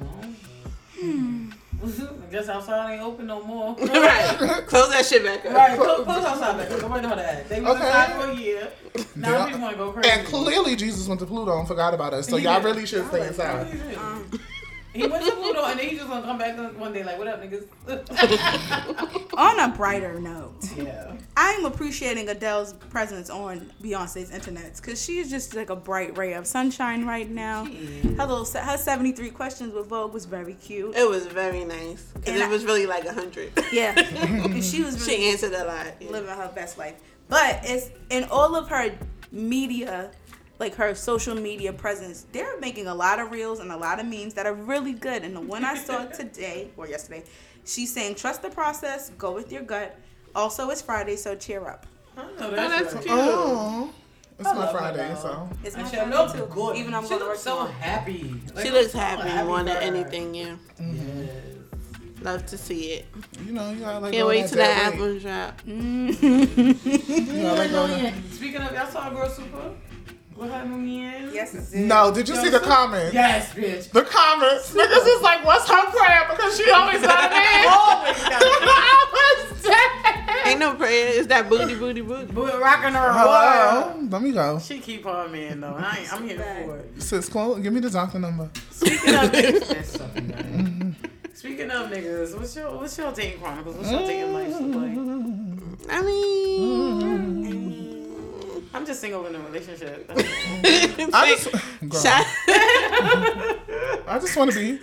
Well, 0.00 0.24
I 2.28 2.30
guess 2.32 2.48
outside 2.48 2.94
ain't 2.94 3.02
open 3.02 3.26
no 3.28 3.42
more. 3.42 3.74
right. 3.78 4.64
Close 4.66 4.90
that 4.90 5.06
shit 5.06 5.22
back 5.24 5.46
up. 5.46 5.52
Right, 5.54 5.78
close, 5.78 6.04
close 6.04 6.24
outside 6.24 6.58
back. 6.58 6.70
up. 6.72 6.82
Nobody 6.82 7.02
know 7.02 7.08
how 7.10 7.14
to 7.14 7.32
act. 7.32 7.48
They 7.48 7.60
was 7.60 7.76
Okay. 7.76 7.86
inside 7.86 8.12
for 8.20 8.30
a 8.30 8.34
year. 8.34 8.68
Now 9.14 9.30
Yeah. 9.30 9.44
people 9.46 9.60
want 9.60 9.72
to 9.72 9.78
go 9.84 9.92
crazy. 9.92 10.10
And 10.10 10.26
clearly 10.26 10.76
Jesus 10.76 11.06
went 11.06 11.20
to 11.20 11.26
Pluto 11.26 11.56
and 11.58 11.68
forgot 11.68 11.94
about 11.94 12.14
us. 12.14 12.28
So 12.28 12.36
He 12.36 12.44
y'all 12.44 12.60
really 12.60 12.84
should 12.84 13.06
stay 13.08 13.26
inside. 13.28 13.66
He 14.98 15.06
went 15.06 15.24
to 15.24 15.30
Pluto 15.32 15.64
and 15.64 15.78
then 15.78 15.88
he 15.88 15.96
just 15.96 16.08
gonna 16.08 16.26
come 16.26 16.38
back 16.38 16.56
one 16.78 16.92
day 16.92 17.04
like, 17.04 17.18
what 17.18 17.28
up, 17.28 17.40
niggas? 17.42 17.66
On 19.38 19.60
a 19.60 19.68
brighter 19.76 20.18
note, 20.20 20.56
yeah. 20.76 21.12
I'm 21.36 21.64
appreciating 21.64 22.28
Adele's 22.28 22.72
presence 22.90 23.30
on 23.30 23.70
Beyonce's 23.80 24.32
internet 24.32 24.74
because 24.76 25.00
she's 25.02 25.30
just 25.30 25.54
like 25.54 25.70
a 25.70 25.76
bright 25.76 26.18
ray 26.18 26.32
of 26.32 26.44
sunshine 26.46 27.06
right 27.06 27.30
now. 27.30 27.64
Her 27.64 28.26
little 28.26 28.44
her 28.44 28.76
73 28.76 29.30
questions 29.30 29.72
with 29.72 29.86
Vogue 29.86 30.12
was 30.12 30.24
very 30.24 30.54
cute. 30.54 30.96
It 30.96 31.08
was 31.08 31.26
very 31.26 31.64
nice 31.64 32.02
because 32.14 32.34
it 32.40 32.42
I- 32.42 32.48
was 32.48 32.64
really 32.64 32.86
like 32.86 33.04
a 33.04 33.12
hundred. 33.12 33.52
Yeah, 33.72 33.96
and 33.96 34.64
she 34.64 34.82
was 34.82 34.98
really 35.06 35.16
she 35.22 35.30
answered 35.30 35.52
a 35.52 35.64
lot. 35.64 35.86
yeah. 36.00 36.10
living 36.10 36.30
her 36.30 36.50
best 36.54 36.76
life. 36.78 36.96
But 37.28 37.60
it's 37.62 37.90
in 38.10 38.24
all 38.24 38.56
of 38.56 38.68
her 38.70 38.90
media, 39.30 40.10
like 40.58 40.74
her 40.74 40.94
social 40.94 41.34
media 41.34 41.72
presence, 41.72 42.26
they're 42.32 42.58
making 42.60 42.86
a 42.88 42.94
lot 42.94 43.18
of 43.20 43.30
reels 43.30 43.60
and 43.60 43.70
a 43.70 43.76
lot 43.76 44.00
of 44.00 44.06
memes 44.06 44.34
that 44.34 44.46
are 44.46 44.54
really 44.54 44.92
good. 44.92 45.22
And 45.22 45.34
the 45.36 45.40
one 45.40 45.64
I 45.64 45.74
saw 45.76 46.04
today 46.20 46.70
or 46.76 46.86
yesterday, 46.88 47.24
she's 47.64 47.92
saying, 47.92 48.16
"Trust 48.16 48.42
the 48.42 48.50
process, 48.50 49.10
go 49.18 49.32
with 49.32 49.52
your 49.52 49.62
gut." 49.62 49.96
Also, 50.34 50.68
it's 50.70 50.82
Friday, 50.82 51.16
so 51.16 51.34
cheer 51.34 51.66
up. 51.68 51.86
Oh, 52.16 52.28
Oh, 52.40 52.50
that's, 52.50 52.82
that's 52.82 52.94
right. 52.94 53.04
cute. 53.04 53.14
Oh, 53.18 53.90
it's 54.38 54.48
I 54.48 54.54
my 54.54 54.70
Friday, 54.72 55.08
though. 55.08 55.20
so 55.20 55.50
It's 55.64 55.74
my 55.76 55.82
And 55.82 55.90
Friday 55.90 56.10
looks 56.10 56.32
too. 56.32 56.46
good. 56.52 56.76
Even 56.76 56.94
I'm 56.94 57.02
she 57.04 57.08
going 57.10 57.20
to 57.20 57.26
work 57.26 57.32
looks 57.34 57.42
so 57.42 57.54
tomorrow. 57.56 57.72
happy. 57.72 58.34
Like, 58.54 58.64
She 58.66 58.70
looks 58.72 58.92
so 58.92 58.98
happy 58.98 59.44
more 59.46 59.56
than 59.64 59.66
for 59.66 59.72
her. 59.72 59.78
anything. 59.80 60.34
Yeah, 60.34 60.56
Yes. 60.78 61.30
love 62.22 62.46
to 62.46 62.58
see 62.58 62.92
it. 62.92 63.06
you 63.46 63.52
know 63.52 63.70
you 63.70 63.80
gotta 63.80 63.98
like 64.00 64.12
Can't 64.12 64.28
wait 64.28 64.42
on 64.42 64.48
till 64.48 64.58
that 64.58 64.90
dead 64.90 65.00
weight. 65.00 65.24
album 65.24 65.54
drop. 65.54 65.62
You 65.66 67.42
gotta 67.42 67.54
let 67.58 67.70
go 67.70 67.84
of 67.84 67.90
that. 67.90 68.14
Speaking 68.32 68.60
of, 68.62 68.72
y'all 68.74 68.86
saw 68.90 69.10
Girl 69.10 69.28
Super? 69.30 69.70
What 70.38 70.50
happened 70.50 70.88
in 70.88 71.32
Yes, 71.34 71.52
it's 71.52 71.74
No, 71.74 72.14
did 72.14 72.28
you 72.28 72.36
see 72.36 72.48
the 72.48 72.60
comments? 72.60 73.12
Yes, 73.12 73.52
bitch. 73.54 73.90
The 73.90 74.02
comments. 74.02 74.72
Niggas 74.72 75.16
is 75.16 75.20
like, 75.20 75.44
what's 75.44 75.68
her 75.68 75.90
prayer? 75.90 76.26
Because 76.30 76.56
she 76.56 76.70
always 76.70 77.02
got 77.02 77.26
a 77.26 77.34
man. 77.34 77.66
Always 77.68 78.22
got 78.22 78.40
I 78.40 79.48
was 79.50 79.62
dead. 79.64 80.46
Ain't 80.46 80.60
no 80.60 80.74
prayer. 80.76 81.18
It's 81.18 81.26
that 81.26 81.48
booty, 81.48 81.74
booty, 81.74 82.02
booty. 82.02 82.32
But 82.32 82.60
rocking 82.60 82.92
her 82.92 83.12
Hello. 83.12 83.90
world. 83.96 84.12
Let 84.12 84.22
me 84.22 84.30
go. 84.30 84.60
She 84.60 84.78
keep 84.78 85.02
her 85.02 85.26
man 85.28 85.60
though. 85.60 85.74
I 85.76 85.98
ain't, 86.02 86.12
I'm 86.14 86.28
here 86.28 86.38
for 86.38 86.76
it. 86.76 87.02
Sis, 87.02 87.28
close. 87.28 87.58
Give 87.60 87.72
me 87.72 87.80
the 87.80 87.90
doctor 87.90 88.20
number. 88.20 88.48
Speaking 88.70 89.14
of 89.16 89.20
niggas, 89.32 89.66
that's 89.66 89.90
something, 89.98 90.28
man. 90.28 90.96
Speaking 91.34 91.70
of 91.72 91.90
niggas, 91.90 92.38
what's 92.38 92.54
your 92.54 92.76
what's 92.76 92.96
your 92.96 93.12
dating 93.12 93.40
chronicles? 93.40 93.76
What's 93.76 93.90
your 93.90 94.06
dating 94.06 94.32
life 94.32 94.52
like? 94.60 95.90
I 95.90 96.02
mean, 96.02 96.62
I'm 96.62 96.67
just 98.88 99.00
single 99.00 99.24
in 99.26 99.34
a 99.36 99.38
relationship. 99.40 100.10
I 100.16 101.36
just, 101.36 101.52
girl, 101.88 102.00
Shout- 102.02 102.26
I 104.08 104.18
just 104.20 104.36
want 104.36 104.50
to 104.52 104.58
be. 104.58 104.80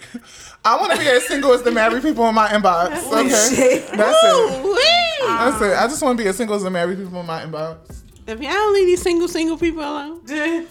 I 0.64 0.78
want 0.80 0.94
to 0.94 0.98
be 0.98 1.08
as 1.08 1.28
single 1.28 1.52
as 1.54 1.64
the 1.64 1.72
married 1.72 2.04
people 2.04 2.28
in 2.30 2.36
my 2.36 2.48
inbox. 2.50 3.06
Okay, 3.08 3.28
that's 3.30 3.52
it. 3.60 3.98
That's 3.98 5.62
it. 5.62 5.74
I 5.78 5.88
just 5.88 6.02
want 6.02 6.18
to 6.18 6.24
be 6.24 6.30
as 6.30 6.38
single 6.38 6.56
as 6.56 6.64
the 6.64 6.70
married 6.70 6.98
people 7.00 7.20
in 7.20 7.26
my 7.26 7.42
inbox. 7.44 8.04
If 8.28 8.42
y'all 8.42 8.52
don't 8.54 8.74
leave 8.74 8.88
these 8.88 9.02
single, 9.04 9.28
single 9.28 9.56
people 9.56 9.82
alone, 9.84 10.20
Okay. 10.28 10.66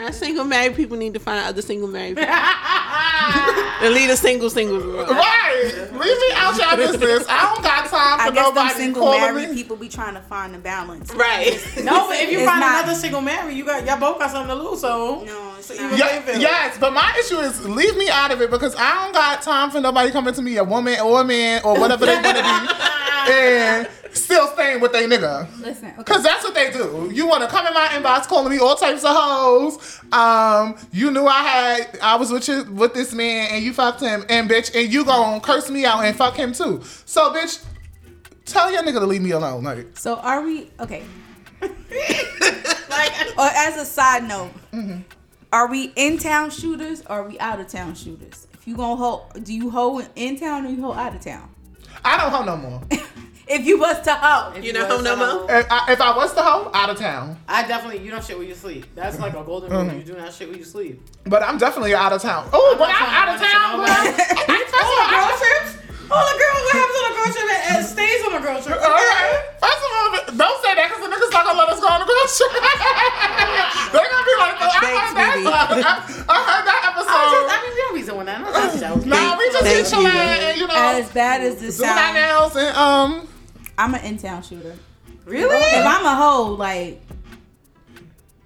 our 0.00 0.12
single 0.12 0.44
married 0.44 0.74
people 0.74 0.96
need 0.96 1.14
to 1.14 1.20
find 1.20 1.46
other 1.46 1.62
single 1.62 1.86
married 1.88 2.16
people 2.16 2.34
and 2.34 3.94
leave 3.94 4.08
the 4.08 4.16
single 4.16 4.50
singles 4.50 4.82
alone. 4.82 5.08
Right. 5.08 5.72
Leave 5.92 5.92
me 6.18 6.30
out 6.34 6.56
your 6.58 6.76
business. 6.76 7.24
I 7.28 7.54
don't 7.54 7.62
got 7.62 7.88
time 7.88 8.18
for 8.28 8.32
nobody. 8.34 8.34
I 8.34 8.34
guess 8.34 8.34
them 8.34 8.54
nobody 8.54 8.74
single 8.74 9.10
married 9.10 9.48
me. 9.50 9.54
people 9.54 9.76
be 9.76 9.88
trying 9.88 10.14
to 10.14 10.20
find 10.22 10.54
a 10.56 10.58
balance. 10.58 11.14
Right. 11.14 11.60
no, 11.84 12.08
but 12.08 12.16
if 12.18 12.32
you 12.32 12.38
It's 12.40 12.48
find 12.48 12.60
not- 12.60 12.84
another 12.84 12.98
single 12.98 13.20
married, 13.20 13.56
you 13.56 13.64
got 13.64 13.86
y'all 13.86 14.00
both 14.00 14.18
got 14.18 14.32
something 14.32 14.56
to 14.56 14.60
lose. 14.62 14.80
So 14.80 15.22
No, 15.24 15.52
it's 15.58 15.66
So 15.68 15.74
not. 15.74 15.92
you- 15.92 15.98
Yeah, 15.98 16.38
yes, 16.38 16.76
but 16.80 16.92
my 16.92 17.14
issue 17.20 17.38
is 17.38 17.64
leave 17.68 17.96
me 17.96 18.08
out 18.10 18.32
of 18.32 18.40
it 18.42 18.50
because 18.50 18.74
I 18.76 19.04
don't 19.04 19.12
got 19.14 19.42
time 19.42 19.70
for 19.70 19.80
nobody 19.80 20.10
coming 20.10 20.34
to 20.34 20.42
me, 20.42 20.56
a 20.56 20.64
woman 20.64 20.98
or 21.00 21.20
a 21.20 21.24
man 21.24 21.60
or 21.64 21.78
whatever 21.78 22.04
they 22.06 22.14
want 22.14 22.26
to 22.26 22.32
be, 22.42 22.84
and 23.28 23.88
still 24.12 24.46
staying 24.48 24.80
with 24.80 24.92
their 24.92 25.08
nigga. 25.08 25.46
Listen, 25.60 25.92
okay. 25.98 26.02
Cause 26.04 26.22
that's 26.22 26.42
what 26.44 26.54
they 26.54 26.70
do. 26.70 27.10
You 27.12 27.26
want 27.26 27.42
to 27.42 27.48
come 27.48 27.66
in 27.66 27.74
my 27.74 27.86
inbox 27.88 28.26
calling 28.26 28.50
me 28.50 28.58
all 28.58 28.74
types 28.74 29.04
of 29.04 29.10
hoes. 29.14 30.00
Um, 30.12 30.76
you 30.92 31.10
knew 31.10 31.26
I 31.26 31.42
had 31.42 31.98
I 32.02 32.16
was 32.16 32.30
with 32.32 32.48
you 32.48 32.64
with 32.72 32.94
this 32.94 33.12
man 33.12 33.48
and 33.52 33.64
you 33.64 33.72
fucked 33.72 34.00
him 34.00 34.24
and 34.28 34.48
bitch 34.48 34.74
and 34.74 34.92
you 34.92 35.04
gonna 35.04 35.40
curse 35.40 35.70
me 35.70 35.84
out 35.84 36.04
and 36.04 36.16
fuck 36.16 36.36
him 36.36 36.52
too. 36.52 36.82
So 37.04 37.32
bitch, 37.32 37.64
tell 38.44 38.72
your 38.72 38.82
nigga 38.82 39.00
to 39.00 39.06
leave 39.06 39.22
me 39.22 39.30
alone. 39.32 39.64
Like 39.64 39.96
So 39.98 40.16
are 40.16 40.42
we 40.42 40.70
okay? 40.80 41.02
like 41.60 43.12
Or 43.38 43.46
as 43.46 43.76
a 43.76 43.84
side 43.84 44.24
note, 44.26 44.50
Mm-hmm. 44.72 45.00
are 45.52 45.66
we 45.68 45.92
in 45.96 46.18
town 46.18 46.50
shooters 46.50 47.00
or 47.02 47.08
are 47.20 47.28
we 47.28 47.38
out 47.40 47.58
of 47.60 47.68
town 47.68 47.94
shooters? 47.94 48.46
If 48.54 48.66
you 48.68 48.76
gonna 48.76 48.96
hold, 48.96 49.44
do 49.44 49.52
you 49.54 49.70
hold 49.70 50.08
in 50.14 50.38
town 50.38 50.66
or 50.66 50.70
you 50.70 50.80
hold 50.82 50.96
out 50.96 51.14
of 51.14 51.20
town? 51.20 51.48
I 52.04 52.16
don't 52.16 52.30
hold 52.30 52.46
no 52.46 52.56
more. 52.56 52.82
if 53.48 53.66
you 53.66 53.78
was 53.78 54.00
to 54.02 54.14
hoe, 54.14 54.52
if 54.54 54.64
you 54.64 54.72
know, 54.72 54.84
you 54.96 55.02
no 55.02 55.16
more. 55.16 55.46
If 55.48 56.00
I, 56.00 56.16
was 56.16 56.34
to 56.34 56.42
hoe, 56.42 56.70
out 56.74 56.90
of 56.90 56.98
town. 56.98 57.38
I 57.48 57.66
definitely 57.66 58.04
you 58.04 58.10
don't 58.10 58.22
shit 58.22 58.36
where 58.36 58.46
you 58.46 58.54
sleep. 58.54 58.86
That's 58.94 59.18
like 59.18 59.34
a 59.34 59.42
golden 59.42 59.70
rule. 59.70 59.84
Mm-hmm. 59.84 59.98
You 59.98 60.04
do 60.04 60.16
not 60.16 60.32
shit 60.32 60.48
where 60.48 60.58
you 60.58 60.64
sleep. 60.64 61.00
But 61.24 61.42
I'm 61.42 61.56
definitely 61.56 61.94
out 61.94 62.12
of 62.12 62.20
town. 62.20 62.48
Oh, 62.52 62.76
but 62.78 62.90
I'm 62.92 63.08
out 63.08 63.34
of 63.34 63.40
town. 63.40 63.80
I 64.48 64.60
touch 64.68 64.88
girl 65.08 65.32
trips. 65.40 65.78
Oh, 66.08 66.24
the 66.24 66.36
girl 66.40 66.56
what 66.64 66.76
happens 66.76 66.98
on 67.00 67.06
a 67.08 67.14
girl 67.16 67.30
trip 67.36 67.48
and 67.68 67.80
stays 67.84 68.20
on 68.24 68.32
a 68.36 68.40
girl 68.40 68.58
trip. 68.60 68.80
All 68.80 68.96
right. 68.96 69.44
First 69.60 69.80
of 69.84 69.90
all, 69.92 70.08
don't 70.40 70.58
say 70.64 70.72
that 70.76 70.88
because 70.88 71.04
the 71.04 71.10
niggas 71.12 71.32
not 71.32 71.44
gonna 71.44 71.60
let 71.60 71.68
us 71.68 71.80
go 71.80 71.88
on 71.88 72.00
a 72.00 72.08
girl 72.08 72.26
trip. 72.28 72.52
They're 73.92 74.08
gonna 74.08 74.28
be 74.28 74.36
like, 74.40 74.56
oh, 74.56 74.72
I 74.72 74.80
Thanks, 74.84 75.12
heard 75.12 75.44
that. 75.48 75.68
I, 75.84 75.96
I 76.28 76.38
heard 76.48 76.64
that 76.68 76.80
episode. 76.92 77.12
I, 77.12 77.28
just, 77.28 77.48
I 77.48 77.56
mean, 77.60 77.72
we 77.72 77.80
don't 77.80 77.96
be 77.96 78.04
doing 78.08 78.26
that. 78.28 78.40
No, 78.80 78.92
nah, 79.04 79.36
we 79.36 79.44
just 79.52 79.68
be 79.68 79.84
chilling 79.84 80.56
you 80.56 80.66
know, 80.68 80.96
as 80.96 81.12
bad 81.12 81.40
as 81.40 81.60
this 81.60 81.76
sound. 81.76 81.92
Do 81.92 82.00
our 82.00 82.12
nails 82.12 82.56
and 82.56 82.76
um. 82.76 83.28
I'm 83.78 83.94
an 83.94 84.04
in-town 84.04 84.42
shooter. 84.42 84.76
Really? 85.24 85.54
If 85.56 85.86
I'm 85.86 86.04
a 86.04 86.14
hoe, 86.14 86.54
like 86.54 87.00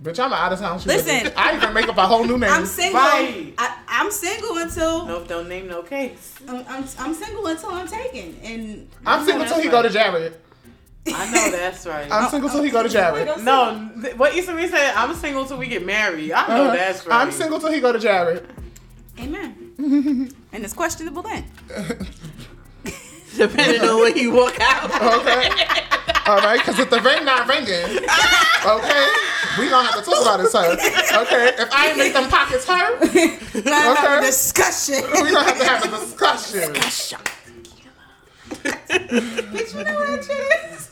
Bitch, 0.02 0.18
I'm 0.18 0.32
an 0.32 0.38
out 0.38 0.52
of 0.52 0.58
town 0.58 0.78
shooter. 0.80 0.96
Listen. 0.96 1.32
I 1.36 1.56
even 1.56 1.72
make 1.72 1.88
up 1.88 1.96
a 1.96 2.06
whole 2.06 2.24
new 2.24 2.36
name. 2.36 2.50
I'm 2.50 2.66
single. 2.66 3.00
Right. 3.00 3.54
I, 3.56 3.78
I'm 3.86 4.10
single 4.10 4.58
until 4.58 5.06
No, 5.06 5.24
don't 5.24 5.48
name 5.48 5.68
no 5.68 5.82
case. 5.82 6.34
I'm, 6.48 6.64
I'm, 6.68 6.84
I'm 6.98 7.14
single 7.14 7.46
until 7.46 7.70
I'm 7.70 7.86
taken, 7.86 8.36
and 8.42 8.88
I'm 9.06 9.24
single 9.24 9.42
until 9.42 9.60
he 9.60 9.68
go 9.68 9.80
to 9.82 9.88
Jared. 9.88 10.34
I 11.06 11.30
know 11.32 11.50
that's 11.52 11.86
right. 11.86 12.10
I'm 12.10 12.28
single 12.30 12.50
till 12.50 12.62
he 12.62 12.70
go 12.70 12.82
to 12.82 12.88
Jared. 12.98 13.44
no, 13.44 13.90
th- 14.02 14.16
what 14.16 14.34
Issa 14.36 14.54
Rae 14.54 14.68
said, 14.68 14.94
I'm 14.94 15.14
single 15.14 15.44
till 15.46 15.58
we 15.58 15.66
get 15.68 15.84
married. 15.86 16.32
I 16.32 16.46
know 16.48 16.64
Uh-huh. 16.64 16.76
that's 16.76 17.06
right. 17.06 17.20
I'm 17.20 17.32
single 17.32 17.58
till 17.60 17.72
he 17.72 17.80
go 17.80 17.92
to 17.92 17.98
Jared. 17.98 18.46
amen. 19.18 19.74
and 20.52 20.64
it's 20.64 20.74
questionable 20.74 21.22
then. 21.22 21.44
Depending 23.36 23.82
on 23.82 24.00
when 24.00 24.16
you 24.16 24.30
walk 24.32 24.58
out. 24.60 24.90
Okay. 25.20 25.48
All 26.26 26.38
right, 26.38 26.58
because 26.58 26.78
if 26.78 26.88
the 26.90 27.00
ring 27.00 27.24
not 27.24 27.48
ringing, 27.48 27.66
okay, 27.66 29.06
we 29.58 29.68
gonna 29.68 29.88
have 29.88 29.96
to 30.04 30.08
talk 30.08 30.22
about 30.22 30.36
this, 30.38 30.52
her. 30.52 31.22
Okay, 31.22 31.50
if 31.58 31.72
I 31.72 31.88
ain't 31.88 31.98
make 31.98 32.12
them 32.12 32.28
pockets 32.30 32.64
hurt, 32.66 33.00
We're 33.00 33.62
have 33.72 33.98
Okay. 33.98 34.18
a 34.18 34.20
discussion. 34.20 35.02
we 35.12 35.32
gonna 35.32 35.42
have 35.42 35.58
to 35.58 35.64
have 35.64 35.84
a 35.84 35.88
discussion. 35.98 36.72
Discussion. 36.74 37.18
Bitch, 38.50 39.74
you 39.74 39.84
know 39.84 39.94
what 39.94 40.06
that 40.06 40.24
shit 40.24 40.72
is? 40.72 40.90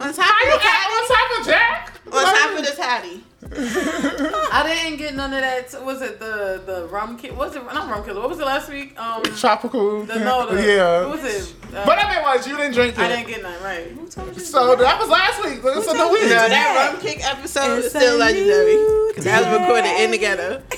On 0.00 0.12
top 0.12 0.24
How 0.24 0.48
you 0.48 0.54
of 0.54 0.60
at 0.60 0.86
on 0.90 1.06
top 1.08 1.38
of 1.38 1.46
Jack? 1.46 2.00
on 2.12 2.24
top 2.24 2.58
of 2.58 2.64
this 2.64 2.78
hattie. 2.78 3.22
I 3.56 4.62
didn't 4.66 4.98
get 4.98 5.14
none 5.14 5.32
of 5.32 5.40
that. 5.40 5.84
Was 5.84 6.00
it 6.02 6.18
the 6.18 6.62
the 6.64 6.86
rum 6.88 7.16
kit? 7.18 7.34
Was 7.36 7.54
it 7.54 7.62
not 7.64 7.90
rum 7.90 8.04
killer? 8.04 8.20
What 8.20 8.30
was 8.30 8.38
it 8.40 8.46
last 8.46 8.68
week? 8.70 8.98
Um, 8.98 9.22
Tropical. 9.36 10.04
the 10.04 10.18
no, 10.18 10.46
the, 10.52 10.62
yeah. 10.62 11.00
What 11.06 11.20
was 11.22 11.24
it? 11.24 11.54
Uh, 11.74 11.84
But 11.84 11.98
I 11.98 12.14
mean, 12.14 12.22
was 12.22 12.46
you 12.46 12.56
didn't 12.56 12.72
drink 12.72 12.94
it. 12.94 13.00
I 13.00 13.08
didn't 13.08 13.26
get 13.28 13.42
none. 13.42 13.62
Right. 13.62 13.88
Who 13.88 14.06
told 14.08 14.34
you 14.34 14.40
So 14.40 14.74
that 14.76 14.98
was 14.98 15.08
last 15.08 15.42
week. 15.44 15.62
This 15.62 15.76
is 15.76 15.86
the 15.86 16.08
week. 16.08 16.22
No, 16.22 16.28
Yeah. 16.28 16.48
that 16.48 16.90
rum 16.92 17.00
kick 17.02 17.24
episode 17.24 17.78
is 17.78 17.90
still 17.90 18.16
legendary. 18.18 18.74
new 18.76 19.12
'Cause 19.14 19.24
that 19.24 19.42
was 19.50 19.60
recorded 19.60 20.00
in 20.00 20.10
together. 20.10 20.62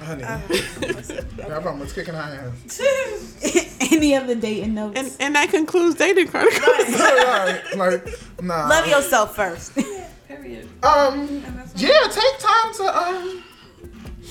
Honey, 0.00 0.22
that 0.22 1.62
rum 1.64 1.78
was 1.80 1.92
kicking 1.92 2.14
our 2.14 2.22
ass. 2.22 2.80
Any 3.96 4.14
of 4.14 4.26
the 4.26 4.34
dating 4.34 4.74
notes. 4.74 4.98
And 4.98 5.16
and 5.20 5.34
that 5.34 5.50
concludes 5.50 5.96
dating 5.96 6.28
chronicles. 6.28 6.62
Right, 6.64 7.62
like, 7.76 8.06
nah. 8.42 8.68
Love 8.68 8.86
yourself 8.86 9.34
first. 9.36 9.74
Period. 10.28 10.68
Um, 10.82 11.42
yeah, 11.76 11.90
take 12.10 12.38
time 12.38 12.74
to 12.74 12.98
um. 12.98 13.44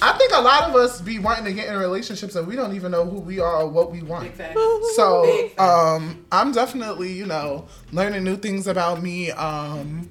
I 0.02 0.12
think 0.18 0.32
a 0.34 0.42
lot 0.42 0.70
of 0.70 0.76
us 0.76 1.00
be 1.02 1.20
wanting 1.20 1.46
to 1.46 1.54
get 1.54 1.68
in 1.70 1.78
relationships 1.78 2.36
and 2.36 2.48
we 2.48 2.56
don't 2.56 2.76
even 2.76 2.92
know 2.92 3.06
who 3.06 3.20
we 3.20 3.40
are 3.40 3.62
or 3.62 3.68
what 3.70 3.92
we 3.92 4.02
want. 4.02 4.36
Big. 4.38 4.54
So, 4.96 5.50
um, 5.60 6.26
I'm 6.32 6.52
definitely, 6.52 7.14
you 7.14 7.28
know, 7.28 7.68
learning 7.92 8.24
new 8.24 8.36
things 8.36 8.66
about 8.68 9.02
me. 9.04 9.32
Um, 9.32 10.10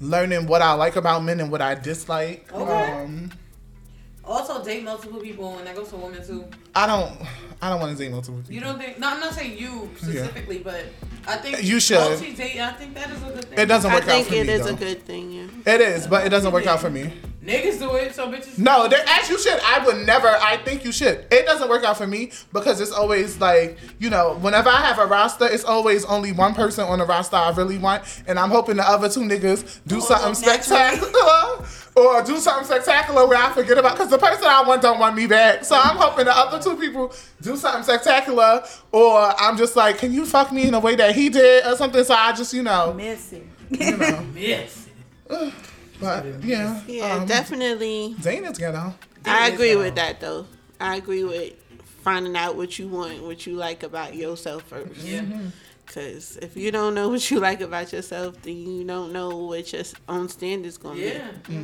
learning 0.00 0.46
what 0.46 0.62
I 0.62 0.72
like 0.72 0.96
about 0.96 1.22
men 1.22 1.40
and 1.40 1.50
what 1.50 1.62
I 1.62 1.74
dislike. 1.74 2.52
Okay. 2.52 2.92
Um, 2.92 3.30
Also, 4.24 4.62
date 4.64 4.82
multiple 4.84 5.20
people, 5.20 5.58
and 5.58 5.66
that 5.66 5.76
goes 5.76 5.90
for 5.90 5.96
women 5.96 6.26
too. 6.26 6.44
I 6.76 6.86
don't, 6.86 7.12
I 7.62 7.70
don't 7.70 7.80
want 7.80 7.96
to 7.96 8.02
date 8.02 8.10
multiple 8.10 8.38
people. 8.40 8.54
You 8.54 8.60
don't 8.60 8.78
think? 8.78 8.98
No, 8.98 9.08
I'm 9.08 9.20
not 9.20 9.32
saying 9.34 9.58
you 9.58 9.90
specifically, 9.96 10.58
but 10.58 10.84
I 11.26 11.36
think 11.36 11.62
You 11.62 11.80
should. 11.80 11.98
Multi-date, 11.98 12.60
I 12.60 12.72
think 12.72 12.94
that 12.94 13.10
is 13.10 13.22
a 13.22 13.26
good 13.26 13.44
thing. 13.44 13.58
It 13.58 13.66
doesn't 13.66 13.90
I 13.90 13.94
work 13.94 14.02
out 14.04 14.08
think 14.08 14.28
for 14.28 14.34
it 14.34 14.46
me. 14.46 14.52
is 14.52 14.66
though. 14.66 14.72
a 14.72 14.76
good 14.76 15.02
thing, 15.04 15.32
yeah. 15.32 15.72
It 15.74 15.80
is, 15.80 16.06
but 16.06 16.26
it 16.26 16.30
doesn't 16.30 16.52
work 16.52 16.66
out 16.66 16.80
for 16.80 16.90
me. 16.90 17.12
Niggas 17.44 17.78
do 17.78 17.94
it, 17.96 18.14
so 18.14 18.26
bitches. 18.32 18.58
No, 18.58 18.88
there- 18.88 19.04
as 19.06 19.28
you 19.28 19.38
should. 19.38 19.60
I 19.62 19.84
would 19.84 20.06
never. 20.06 20.28
I 20.28 20.56
think 20.56 20.82
you 20.82 20.90
should. 20.92 21.26
It 21.30 21.44
doesn't 21.44 21.68
work 21.68 21.84
out 21.84 21.98
for 21.98 22.06
me 22.06 22.32
because 22.54 22.80
it's 22.80 22.90
always 22.90 23.38
like 23.38 23.76
you 23.98 24.08
know. 24.08 24.38
Whenever 24.40 24.70
I 24.70 24.80
have 24.80 24.98
a 24.98 25.04
roster, 25.04 25.46
it's 25.46 25.62
always 25.64 26.06
only 26.06 26.32
one 26.32 26.54
person 26.54 26.84
on 26.84 27.00
the 27.00 27.04
roster 27.04 27.36
I 27.36 27.50
really 27.50 27.76
want, 27.76 28.02
and 28.26 28.38
I'm 28.38 28.48
hoping 28.48 28.76
the 28.76 28.88
other 28.88 29.10
two 29.10 29.20
niggas 29.20 29.80
do 29.86 30.00
something 30.00 30.32
spectacular 30.32 31.66
or 31.96 32.22
do 32.22 32.38
something 32.38 32.64
spectacular 32.64 33.26
where 33.26 33.36
I 33.38 33.52
forget 33.52 33.76
about. 33.76 33.96
Because 33.96 34.08
the 34.08 34.16
person 34.18 34.44
I 34.46 34.62
want 34.66 34.80
don't 34.80 34.98
want 34.98 35.14
me 35.14 35.26
back, 35.26 35.66
so 35.66 35.76
I'm 35.76 35.96
hoping 35.98 36.24
the 36.24 36.34
other 36.36 36.58
two 36.64 36.76
people 36.76 37.12
do 37.40 37.56
something 37.56 37.82
spectacular, 37.82 38.64
or 38.92 39.18
I'm 39.40 39.56
just 39.56 39.76
like, 39.76 39.98
can 39.98 40.12
you 40.12 40.24
fuck 40.26 40.50
me 40.52 40.66
in 40.68 40.74
a 40.74 40.80
way 40.80 40.94
that 40.96 41.14
he 41.14 41.28
did 41.28 41.66
or 41.66 41.76
something? 41.76 42.02
So 42.04 42.14
I 42.14 42.32
just 42.32 42.52
you 42.54 42.62
know, 42.62 42.92
Missing. 42.94 43.50
you 43.70 43.96
know. 43.96 44.26
Yes. 44.34 44.88
But 46.00 46.42
yeah, 46.42 46.80
Yeah, 46.86 47.14
um, 47.14 47.26
definitely. 47.26 48.14
Zane 48.20 48.44
is 48.44 48.58
ghetto. 48.58 48.94
I 49.24 49.48
agree 49.48 49.68
ghetto. 49.68 49.80
with 49.82 49.94
that 49.94 50.20
though. 50.20 50.46
I 50.80 50.96
agree 50.96 51.24
with 51.24 51.54
finding 52.02 52.36
out 52.36 52.56
what 52.56 52.78
you 52.78 52.88
want, 52.88 53.22
what 53.22 53.46
you 53.46 53.54
like 53.54 53.82
about 53.82 54.14
yourself 54.14 54.64
first. 54.64 55.00
Yeah. 55.00 55.22
Because 55.86 56.36
if 56.38 56.56
you 56.56 56.70
don't 56.70 56.94
know 56.94 57.08
what 57.08 57.30
you 57.30 57.40
like 57.40 57.60
about 57.60 57.92
yourself, 57.92 58.40
then 58.42 58.56
you 58.56 58.84
don't 58.84 59.12
know 59.12 59.36
what 59.36 59.72
your 59.72 59.82
own 60.08 60.28
standards 60.28 60.76
gonna 60.78 60.98
Yeah. 60.98 61.28
be, 61.46 61.54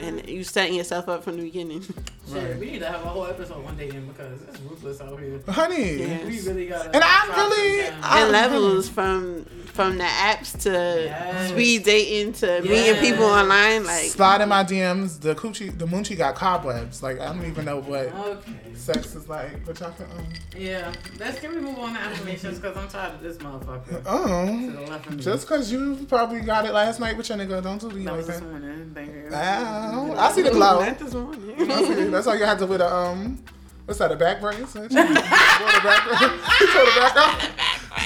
and 0.00 0.28
you 0.28 0.44
setting 0.44 0.74
yourself 0.74 1.08
up 1.08 1.24
from 1.24 1.36
the 1.36 1.42
beginning. 1.42 1.82
Shit, 2.30 2.58
we 2.58 2.72
need 2.72 2.78
to 2.80 2.86
have 2.86 3.02
a 3.04 3.08
whole 3.08 3.26
episode 3.26 3.64
one 3.64 3.76
day 3.76 3.88
in 3.88 4.06
because 4.06 4.40
it's 4.42 4.60
ruthless 4.60 5.00
out 5.00 5.18
here. 5.18 5.40
Honey. 5.48 5.94
Yeah. 5.96 6.24
We 6.26 6.40
really 6.42 6.66
gotta. 6.66 6.94
And 6.94 7.02
I'm 7.04 7.30
really- 7.30 7.76
this 7.78 7.90
down. 7.90 8.00
I- 8.02 8.20
and 8.22 8.32
levels 8.32 8.88
from 8.88 9.44
from 9.72 9.96
the 9.96 10.04
apps 10.04 10.60
to 10.62 10.70
Yes. 10.70 11.50
speed 11.50 11.84
dating 11.84 12.32
to 12.32 12.60
meeting 12.62 12.96
people 12.96 13.24
online, 13.26 13.84
like 13.84 14.06
Slide 14.10 14.40
in 14.40 14.48
my 14.48 14.64
DMs. 14.64 15.20
The 15.20 15.36
coochie, 15.36 15.76
the 15.78 15.86
moochie 15.86 16.16
got 16.18 16.34
cobwebs. 16.34 17.00
Like 17.02 17.20
I 17.20 17.26
don't 17.26 17.46
even 17.46 17.64
know 17.64 17.78
what 17.80 18.12
Okay. 18.12 18.52
sex 18.74 19.14
is 19.14 19.28
like. 19.28 19.64
But 19.64 19.78
y'all 19.80 19.92
can. 19.92 20.06
Um, 20.06 20.26
Yeah. 20.56 20.92
Let's 21.20 21.38
can 21.40 21.54
we 21.54 21.60
move 21.60 21.78
on 21.78 21.94
to 21.94 22.00
affirmations 22.00 22.58
because 22.58 22.76
I'm 22.76 22.88
tired 22.88 23.14
of 23.14 23.22
this 23.22 23.40
motherfucker. 23.48 23.88
To 23.88 24.02
oh, 24.06 24.46
the 24.70 24.80
left 24.90 25.06
of 25.06 25.12
me. 25.16 25.22
just 25.22 25.46
cause 25.48 25.70
you 25.72 25.96
probably 26.08 26.40
got 26.40 26.64
it 26.66 26.72
last 26.72 27.00
night 27.00 27.16
with 27.16 27.28
your 27.28 27.38
nigga, 27.38 27.62
don't 27.62 27.80
do 27.80 27.88
me 27.90 28.04
that 28.04 28.16
like 28.16 28.26
that. 28.26 28.42
morning. 28.42 28.90
Thank 28.94 29.32
I 29.32 30.32
see 30.32 30.42
the 30.42 30.50
glow. 30.50 30.80
not 30.84 30.98
this 30.98 31.14
morning. 31.14 31.54
It. 31.58 32.10
That's 32.10 32.26
why 32.26 32.34
you 32.36 32.44
had 32.44 32.58
to 32.60 32.66
with 32.66 32.80
a 32.80 32.92
um. 32.94 33.38
What's 33.86 33.98
that? 34.00 34.12
A 34.12 34.16
back 34.16 34.40
brace? 34.40 34.58
Wore 34.74 34.88
the 34.88 34.94
back. 34.94 36.60
You 36.60 36.66
tore 36.72 36.84
the 36.84 36.92
back 37.00 37.16
off. 37.16 37.38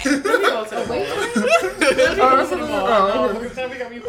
Let 0.04 0.14
me 0.14 0.20
go 0.22 0.64
to 0.64 0.70
the 0.70 0.76
ball. 0.86 0.98
Let 0.98 2.12
me 2.12 2.16
go 2.16 2.46
to 2.48 2.56
the 2.56 2.66
ball. 2.66 2.88
Oh, 2.88 2.90
No, 3.32 3.38
because 3.40 3.56
then 3.56 3.70
we 3.70 3.76
got 3.78 3.90
me. 3.90 3.96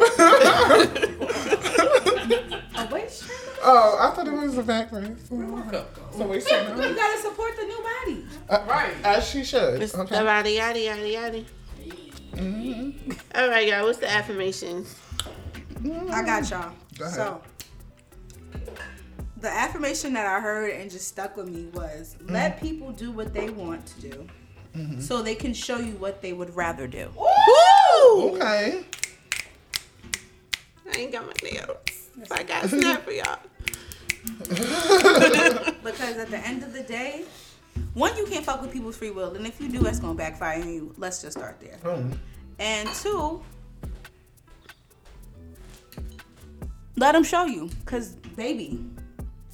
A 2.76 2.86
waist 2.92 3.22
trimmer? 3.24 3.52
Oh, 3.62 3.96
I 4.00 4.10
thought 4.14 4.26
it 4.28 4.32
was 4.32 4.58
a 4.58 4.62
back 4.62 4.90
brace. 4.90 5.06
Go, 5.30 5.84
So 6.16 6.26
wait, 6.26 6.44
You 6.44 6.94
gotta 6.94 7.18
support 7.22 7.56
the 7.56 7.64
new 7.64 7.80
body. 7.82 8.24
Uh, 8.48 8.64
right. 8.68 8.94
as 9.04 9.28
she 9.28 9.42
should. 9.44 9.82
It's 9.82 9.94
Okay. 9.94 10.22
yada 10.22 10.50
yada 10.50 10.78
yada 10.78 11.08
yada. 11.08 11.44
Mm-hmm. 12.34 13.12
All 13.34 13.48
right, 13.48 13.66
y'all. 13.66 13.84
What's 13.84 13.98
the 13.98 14.10
affirmations? 14.10 14.98
I 16.10 16.22
got 16.22 16.48
y'all. 16.50 16.72
Go 16.98 17.04
ahead. 17.04 17.16
So, 17.16 17.42
the 19.38 19.48
affirmation 19.48 20.12
that 20.14 20.26
I 20.26 20.40
heard 20.40 20.70
and 20.70 20.90
just 20.90 21.08
stuck 21.08 21.36
with 21.36 21.48
me 21.48 21.66
was 21.74 22.16
mm-hmm. 22.18 22.32
let 22.32 22.60
people 22.60 22.92
do 22.92 23.10
what 23.10 23.32
they 23.32 23.50
want 23.50 23.86
to 23.86 24.00
do 24.00 24.26
mm-hmm. 24.76 25.00
so 25.00 25.22
they 25.22 25.34
can 25.34 25.54
show 25.54 25.78
you 25.78 25.92
what 25.92 26.22
they 26.22 26.32
would 26.32 26.54
rather 26.56 26.86
do. 26.86 27.10
Woo! 27.16 28.34
Okay. 28.34 28.84
I 30.92 30.96
ain't 30.96 31.12
got 31.12 31.26
my 31.26 31.32
nails. 31.42 31.76
So 32.24 32.34
I 32.34 32.42
got 32.42 32.64
a 32.64 32.68
snap 32.68 33.04
for 33.04 33.12
y'all. 33.12 33.38
Because 35.84 36.16
at 36.16 36.30
the 36.30 36.38
end 36.38 36.62
of 36.62 36.72
the 36.72 36.82
day, 36.82 37.24
one, 37.94 38.16
you 38.16 38.26
can't 38.26 38.44
fuck 38.44 38.60
with 38.62 38.72
people's 38.72 38.96
free 38.96 39.10
will. 39.10 39.34
And 39.34 39.46
if 39.46 39.60
you 39.60 39.68
do, 39.68 39.78
that's 39.80 39.98
going 40.00 40.14
to 40.14 40.18
backfire 40.18 40.60
on 40.60 40.68
you. 40.72 40.94
Let's 40.98 41.22
just 41.22 41.36
start 41.38 41.60
there. 41.60 41.78
Boom. 41.82 42.18
And 42.58 42.88
two, 42.90 43.42
let 46.96 47.12
them 47.12 47.24
show 47.24 47.44
you. 47.44 47.70
Because, 47.84 48.10
baby, 48.36 48.84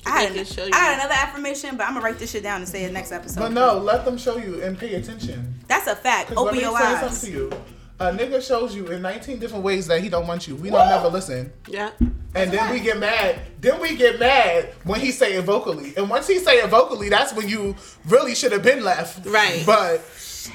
I 0.06 0.22
had, 0.22 0.32
They 0.32 0.36
can 0.36 0.44
show 0.44 0.64
you. 0.64 0.70
I 0.72 0.78
had 0.78 0.94
another 1.00 1.14
affirmation, 1.14 1.76
but 1.76 1.86
I'm 1.86 1.94
going 1.94 2.02
to 2.02 2.10
write 2.10 2.18
this 2.18 2.30
shit 2.30 2.42
down 2.42 2.60
and 2.60 2.68
say 2.68 2.84
it 2.84 2.92
next 2.92 3.12
episode. 3.12 3.40
But 3.40 3.52
no, 3.52 3.78
let 3.78 4.04
them 4.04 4.16
show 4.18 4.36
you 4.36 4.62
and 4.62 4.78
pay 4.78 4.94
attention. 4.94 5.54
That's 5.68 5.86
a 5.86 5.96
fact. 5.96 6.28
'Cause 6.28 6.36
let 6.36 6.42
Open 6.46 6.56
me 6.56 6.62
your 6.62 6.76
say 6.78 6.84
eyes. 6.84 7.60
Something 8.00 8.18
to 8.18 8.24
you. 8.24 8.30
A 8.30 8.38
nigga 8.38 8.46
shows 8.46 8.74
you 8.74 8.86
in 8.88 9.02
19 9.02 9.38
different 9.38 9.64
ways 9.64 9.86
that 9.86 10.02
he 10.02 10.08
don't 10.08 10.26
want 10.26 10.46
you. 10.48 10.56
We 10.56 10.70
don't 10.70 10.88
never 10.88 11.08
listen. 11.08 11.52
Yeah. 11.68 11.90
And 12.34 12.52
then 12.52 12.72
we 12.72 12.80
get 12.80 12.98
mad. 12.98 13.40
Then 13.60 13.80
we 13.80 13.96
get 13.96 14.20
mad 14.20 14.72
when 14.84 15.00
he 15.00 15.10
say 15.10 15.34
it 15.34 15.44
vocally. 15.44 15.94
And 15.96 16.08
once 16.08 16.26
he 16.26 16.38
say 16.38 16.58
it 16.58 16.70
vocally, 16.70 17.08
that's 17.08 17.34
when 17.34 17.48
you 17.48 17.76
really 18.06 18.34
should 18.34 18.52
have 18.52 18.62
been 18.62 18.84
left. 18.84 19.26
Right. 19.26 19.62
But 19.66 20.00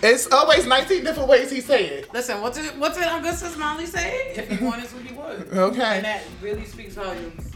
it's 0.02 0.32
always 0.32 0.66
19 0.66 1.04
different 1.04 1.30
ways 1.30 1.52
he 1.52 1.62
say 1.62 1.86
it. 1.88 2.14
Listen, 2.14 2.42
what 2.42 2.54
did 2.54 2.80
what 2.80 2.94
did 2.94 3.04
Augustus 3.04 3.58
Molly 3.58 3.86
say? 3.86 4.34
If 4.36 4.50
he 4.50 4.64
wanted 4.64 4.90
to, 4.90 4.98
he 5.00 5.14
would. 5.14 5.48
Okay. 5.54 5.98
And 5.98 6.06
that 6.06 6.24
really 6.42 6.66
speaks 6.66 6.96
volumes. 6.96 7.52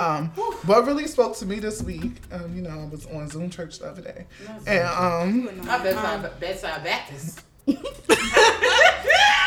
Um, 0.00 0.28
what 0.28 0.86
really 0.86 1.06
spoke 1.06 1.36
to 1.38 1.46
me 1.46 1.58
this 1.58 1.82
week, 1.82 2.20
um, 2.30 2.54
you 2.54 2.62
know, 2.62 2.70
I 2.70 2.84
was 2.84 3.06
on 3.06 3.28
Zoom 3.28 3.50
church 3.50 3.78
the 3.80 3.86
other 3.86 4.02
day. 4.02 4.26
And 4.66 4.84
um 4.86 5.68
I 5.68 5.82
bedside, 5.82 6.40
bedside 6.40 6.84
Baptist. 6.84 7.42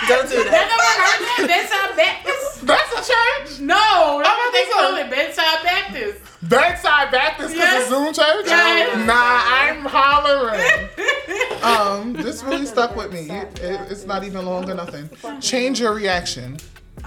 Don't 0.07 0.27
do 0.29 0.35
Y'all 0.35 0.43
that. 0.45 0.67
never 0.67 0.91
heard 1.01 1.21
that? 1.27 1.45
Bedside 1.47 1.95
Baptist? 1.95 2.65
That's 2.65 2.91
a 2.93 3.11
church. 3.13 3.59
No, 3.61 4.21
that's 4.23 4.37
what 4.37 4.51
they 4.53 4.63
about 4.63 4.81
to 4.81 4.87
call 4.87 4.95
it. 4.97 5.09
Bedside 5.09 5.63
Baptist. 5.63 6.19
Bedside 6.49 7.11
Baptist 7.11 7.53
because 7.53 7.71
Yes. 7.71 7.83
of 7.83 7.89
Zoom 7.89 8.13
church. 8.13 8.45
Yes. 8.47 9.07
Nah, 9.07 9.13
I'm 9.15 9.85
hollering. 9.85 10.89
um, 11.63 12.13
this 12.13 12.43
really 12.43 12.65
stuck 12.65 12.95
with 12.95 13.13
me. 13.13 13.29
It, 13.29 13.59
it- 13.59 13.91
it's 13.91 14.05
not 14.05 14.23
even 14.23 14.45
long 14.45 14.69
or 14.69 14.73
nothing. 14.75 15.09
Change 15.39 15.79
your 15.79 15.93
reaction. 15.93 16.57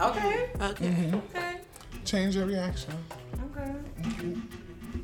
Okay. 0.01 0.49
Okay. 0.61 1.13
Okay. 1.15 1.57
Change 2.05 2.37
your 2.37 2.47
reaction. 2.47 2.95
Okay. 3.57 3.73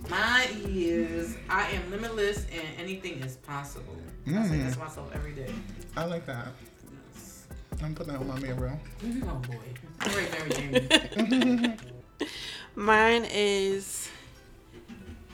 Mine 0.08 0.48
is 0.66 1.36
I 1.48 1.68
am 1.70 1.90
limitless 1.90 2.46
and 2.52 2.66
anything 2.78 3.20
is 3.22 3.36
possible. 3.36 3.96
I 4.36 4.46
say 4.46 4.58
that 4.58 4.70
mm. 4.70 4.72
to 4.74 4.78
myself 4.78 5.10
every 5.14 5.32
day. 5.32 5.52
I 5.96 6.04
like 6.04 6.26
that. 6.26 6.48
I'm 7.82 7.94
putting 7.94 8.12
that 8.12 8.20
on 8.20 8.28
my 8.28 8.38
mirror. 8.38 8.78
Oh 9.04 9.34
boy. 9.36 9.56
All 10.02 10.12
right, 10.12 10.30
Mary 10.32 10.50
Jane. 10.50 11.78
Mine 12.74 13.26
is 13.30 14.10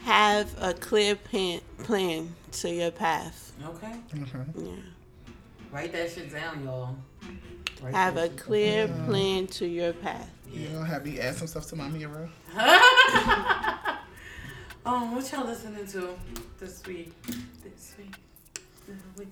have 0.04 0.54
a 0.60 0.72
clear 0.72 1.16
plan 1.16 1.60
plan 1.78 2.34
to 2.52 2.70
your 2.70 2.92
path. 2.92 3.52
Okay. 3.64 3.92
Okay. 4.22 4.38
Yeah. 4.56 4.70
Write 5.72 5.92
that 5.92 6.10
shit 6.12 6.32
down, 6.32 6.64
y'all. 6.64 6.96
Write 7.82 7.94
Have 7.94 8.16
a 8.16 8.28
shit 8.28 8.36
clear 8.36 8.88
plan 9.06 9.48
to 9.48 9.66
your 9.66 9.92
path. 9.92 10.30
You 10.52 10.68
gonna 10.68 10.86
have 10.86 11.04
me 11.04 11.18
add 11.18 11.34
some 11.34 11.48
stuff 11.48 11.66
to 11.68 11.76
my 11.76 11.88
mirror? 11.88 12.28
Oh, 14.88 15.10
what 15.14 15.32
y'all 15.32 15.44
listening 15.44 15.86
to 15.88 16.10
this 16.60 16.86
week? 16.86 17.12
This 17.64 17.94
week. 17.98 18.14
This 18.86 18.96
week. 19.18 19.28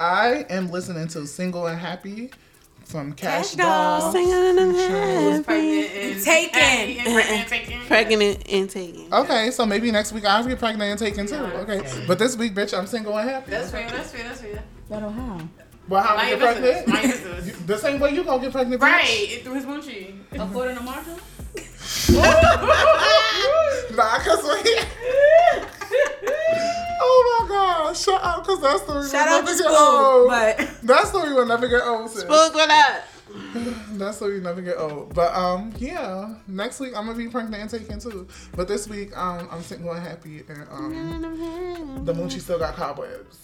I 0.00 0.46
am 0.50 0.70
listening 0.70 1.08
to 1.08 1.26
"Single 1.26 1.66
and 1.66 1.78
Happy" 1.78 2.30
from 2.84 3.12
Kash, 3.12 3.48
Kash 3.50 3.54
Doll. 3.56 4.00
Doll. 4.00 4.12
Singing 4.12 4.30
in 4.32 4.56
the 4.56 4.62
Who's 4.64 5.46
happy. 5.46 5.86
and 5.86 6.22
Taken. 6.24 6.60
happy 6.60 6.94
pregnant 7.04 7.30
and 7.30 7.48
taken. 7.48 7.80
Pregnant 7.86 8.48
and 8.50 8.70
taken. 8.70 9.12
Okay, 9.12 9.50
so 9.50 9.66
maybe 9.66 9.90
next 9.90 10.12
week 10.12 10.24
I'll 10.24 10.44
get 10.46 10.58
pregnant 10.58 10.90
and 10.90 10.98
taken 10.98 11.26
too. 11.26 11.34
Okay, 11.36 11.80
okay. 11.80 12.04
but 12.06 12.18
this 12.18 12.36
week, 12.36 12.54
bitch, 12.54 12.76
I'm 12.76 12.86
single 12.86 13.16
and 13.18 13.28
happy. 13.28 13.50
That's 13.50 13.70
fair. 13.70 13.88
That's 13.90 14.10
fair. 14.12 14.24
That's 14.24 14.40
fair. 14.40 14.62
That'll 14.88 15.10
how? 15.10 15.40
Well, 15.88 16.02
how 16.02 16.16
Mind 16.16 16.26
I 16.26 16.30
get 16.30 16.40
business. 16.40 16.82
pregnant? 16.84 16.88
Mind 16.88 17.02
your 17.08 17.12
business. 17.34 17.46
You- 17.60 17.66
The 17.66 17.78
same 17.78 18.00
way 18.00 18.10
you 18.14 18.24
gonna 18.24 18.42
get 18.42 18.52
pregnant, 18.52 18.80
bitch. 18.82 18.84
Right. 18.86 19.06
It 19.30 19.44
through 19.44 19.54
his 19.54 19.64
moochie. 19.64 20.14
According 20.32 20.76
to 20.76 20.82
Marshall? 20.82 21.18
Nah, 23.96 24.18
cause 24.18 24.42
we. 24.64 24.76
Oh 27.00 27.38
my 27.42 27.48
god! 27.48 27.96
Shut 27.96 28.22
up, 28.22 28.44
cause 28.46 28.60
that 28.60 28.80
story 28.80 29.08
Shout 29.08 29.28
out 29.28 29.46
to 29.46 29.56
get 29.56 29.66
old. 29.66 30.28
but 30.28 30.56
That 30.82 31.06
story 31.08 31.32
will 31.32 31.46
never 31.46 31.68
get 31.68 31.82
old. 31.82 32.10
Sis. 32.10 32.22
Spook 32.22 32.54
what 32.54 32.70
up? 32.70 33.04
That 33.98 34.14
story 34.14 34.40
never 34.40 34.62
get 34.62 34.78
old. 34.78 35.14
But 35.14 35.34
um, 35.34 35.72
yeah. 35.78 36.34
Next 36.46 36.80
week 36.80 36.94
I'm 36.96 37.06
gonna 37.06 37.18
be 37.18 37.28
pregnant 37.28 37.60
and 37.62 37.70
taken 37.70 38.00
too. 38.00 38.26
But 38.56 38.68
this 38.68 38.88
week 38.88 39.16
um, 39.16 39.48
I'm 39.50 39.62
single 39.62 39.92
and 39.92 40.02
happy, 40.06 40.42
and 40.48 40.66
um, 40.70 42.04
the 42.04 42.12
moochie 42.14 42.40
still 42.40 42.58
got 42.58 42.74
cobwebs. 42.74 43.38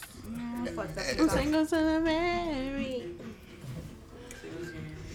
fuck 0.75 0.95
that. 0.95 1.11
It's- 1.13 1.33
Single 1.33 1.67
to 1.67 1.75
the. 1.77 3.05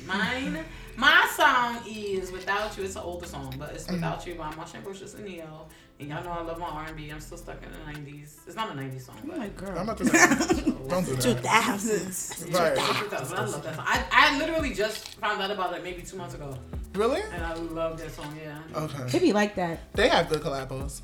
Mine. 0.06 0.66
My 0.98 1.30
song 1.36 1.80
is 1.88 2.32
"Without 2.32 2.76
You." 2.78 2.84
It's 2.84 2.96
an 2.96 3.04
older 3.04 3.26
song, 3.26 3.54
but 3.58 3.74
it's 3.74 3.90
"Without 3.90 4.26
You" 4.28 4.36
by 4.36 4.52
Marsha 4.52 4.76
Ambrosius 4.76 5.14
and 5.14 5.26
Ne-Yo. 5.26 5.68
And 6.00 6.08
y'all 6.08 6.24
know 6.24 6.32
I 6.32 6.42
love 6.44 6.60
my 6.60 6.66
R&B. 6.68 7.10
I'm 7.10 7.20
still 7.20 7.38
stuck 7.38 7.58
in 7.62 7.70
the 7.72 7.78
'90s. 8.12 8.38
It's 8.48 8.56
not 8.56 8.70
a 8.72 8.74
'90s 8.74 9.06
song, 9.06 9.18
but 9.26 9.36
Oh 9.36 9.40
my 9.40 9.48
girl. 9.50 9.78
I'm 9.78 9.84
about 9.90 9.98
to 9.98 10.06
say, 10.06 10.72
don't 10.88 11.06
do 11.06 11.34
that. 11.34 11.44
thousands. 11.44 12.46
Right? 12.52 12.76
But 12.76 12.80
I 12.80 13.44
love 13.46 13.64
that 13.64 13.76
song. 13.76 13.86
I, 13.86 14.06
I 14.12 14.38
literally 14.38 14.74
just 14.74 15.16
found 15.16 15.42
out 15.42 15.52
about 15.52 15.74
it 15.76 15.84
maybe 15.84 16.02
two 16.02 16.16
months 16.16 16.36
ago, 16.36 16.58
Really? 16.94 17.22
and 17.34 17.44
I 17.44 17.54
love 17.54 17.98
that 18.00 18.12
song. 18.12 18.34
Yeah, 18.42 18.60
Okay. 18.84 19.18
It 19.18 19.22
be 19.22 19.34
like 19.34 19.56
that. 19.56 19.92
They 19.94 20.08
have 20.08 20.30
good 20.30 20.42
collabos. 20.42 21.02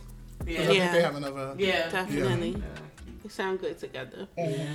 I 0.47 0.49
yeah, 0.51 0.65
think 0.65 0.91
they 0.93 1.01
have 1.01 1.15
another. 1.15 1.55
yeah. 1.58 1.89
Definitely. 1.89 2.51
Yeah. 2.51 2.58
They 3.23 3.29
sound 3.29 3.60
good 3.60 3.77
together. 3.77 4.27
Mhm. 4.38 4.67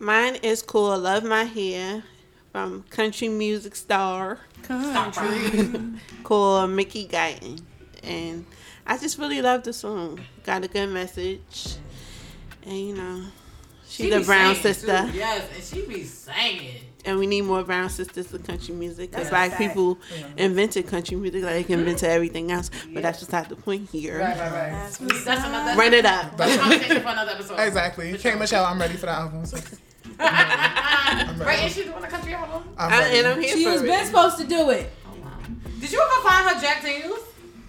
Mine 0.00 0.34
is 0.36 0.62
cool. 0.62 0.98
Love 0.98 1.22
my 1.24 1.44
hair 1.44 2.02
from 2.50 2.82
country 2.90 3.28
music 3.28 3.76
star 3.76 4.38
Stop 4.64 5.14
crying. 5.14 6.00
called 6.24 6.70
Mickey 6.70 7.06
Guyton. 7.06 7.60
And 8.02 8.46
I 8.86 8.98
just 8.98 9.18
really 9.18 9.40
love 9.42 9.62
the 9.62 9.72
song. 9.72 10.20
Got 10.44 10.64
a 10.64 10.68
good 10.68 10.88
message. 10.88 11.76
And 12.64 12.76
you 12.78 12.94
know, 12.96 13.24
she's 13.86 14.06
She 14.06 14.10
the 14.10 14.18
be 14.20 14.24
brown 14.24 14.54
sister. 14.56 15.08
too. 15.10 15.16
Yes, 15.16 15.48
and 15.54 15.62
she 15.64 15.86
be 15.86 16.02
singing. 16.04 16.74
And 17.04 17.18
we 17.18 17.26
need 17.26 17.42
more 17.42 17.62
brown 17.62 17.88
sisters 17.88 18.30
in 18.34 18.42
country 18.42 18.74
music 18.74 19.10
because 19.10 19.30
That's 19.30 19.48
a 19.48 19.48
black 19.48 19.50
fact. 19.52 19.62
people 19.62 19.98
invented 20.36 20.86
country 20.86 21.16
music 21.16 21.42
like 21.42 21.66
they 21.66 21.72
invented 21.74 22.04
everything 22.10 22.50
else. 22.52 22.70
But 22.92 23.02
that's 23.02 23.20
just 23.20 23.32
not 23.32 23.48
the 23.48 23.56
point 23.56 23.88
here. 23.88 24.18
Right, 24.18 24.36
right, 24.36 24.52
right. 24.52 24.70
That's 24.70 24.98
That's, 24.98 25.24
what's 25.26 25.44
another. 25.44 25.78
Run 25.78 25.94
it 25.94 26.04
up. 26.04 26.36
That's 26.36 26.54
a 26.54 26.58
conversation 26.58 27.02
for 27.02 27.08
another 27.08 27.30
episode. 27.32 27.54
Exactly. 27.58 28.18
K 28.18 28.34
Michelle, 28.34 28.66
I'm 28.66 28.78
ready 28.78 28.94
for 28.94 29.06
the 29.06 29.12
album. 29.12 29.44
right, 30.20 31.58
and 31.60 31.72
she 31.72 31.84
doing 31.84 32.02
a 32.04 32.06
country 32.08 32.34
album. 32.34 32.64
I'm 32.76 32.92
I, 32.92 32.98
ready. 33.00 33.18
and 33.18 33.26
I'm 33.28 33.40
here 33.40 33.56
She 33.56 33.64
for 33.64 33.72
was 33.72 33.82
it. 33.82 33.86
been 33.86 34.06
supposed 34.06 34.38
to 34.38 34.46
do 34.46 34.68
it. 34.70 34.90
Oh 35.06 35.14
wow. 35.22 35.30
Did 35.80 35.92
you 35.92 36.00
ever 36.02 36.28
find 36.28 36.48
her 36.54 36.60
Jack 36.60 36.82
Daniels? 36.82 37.20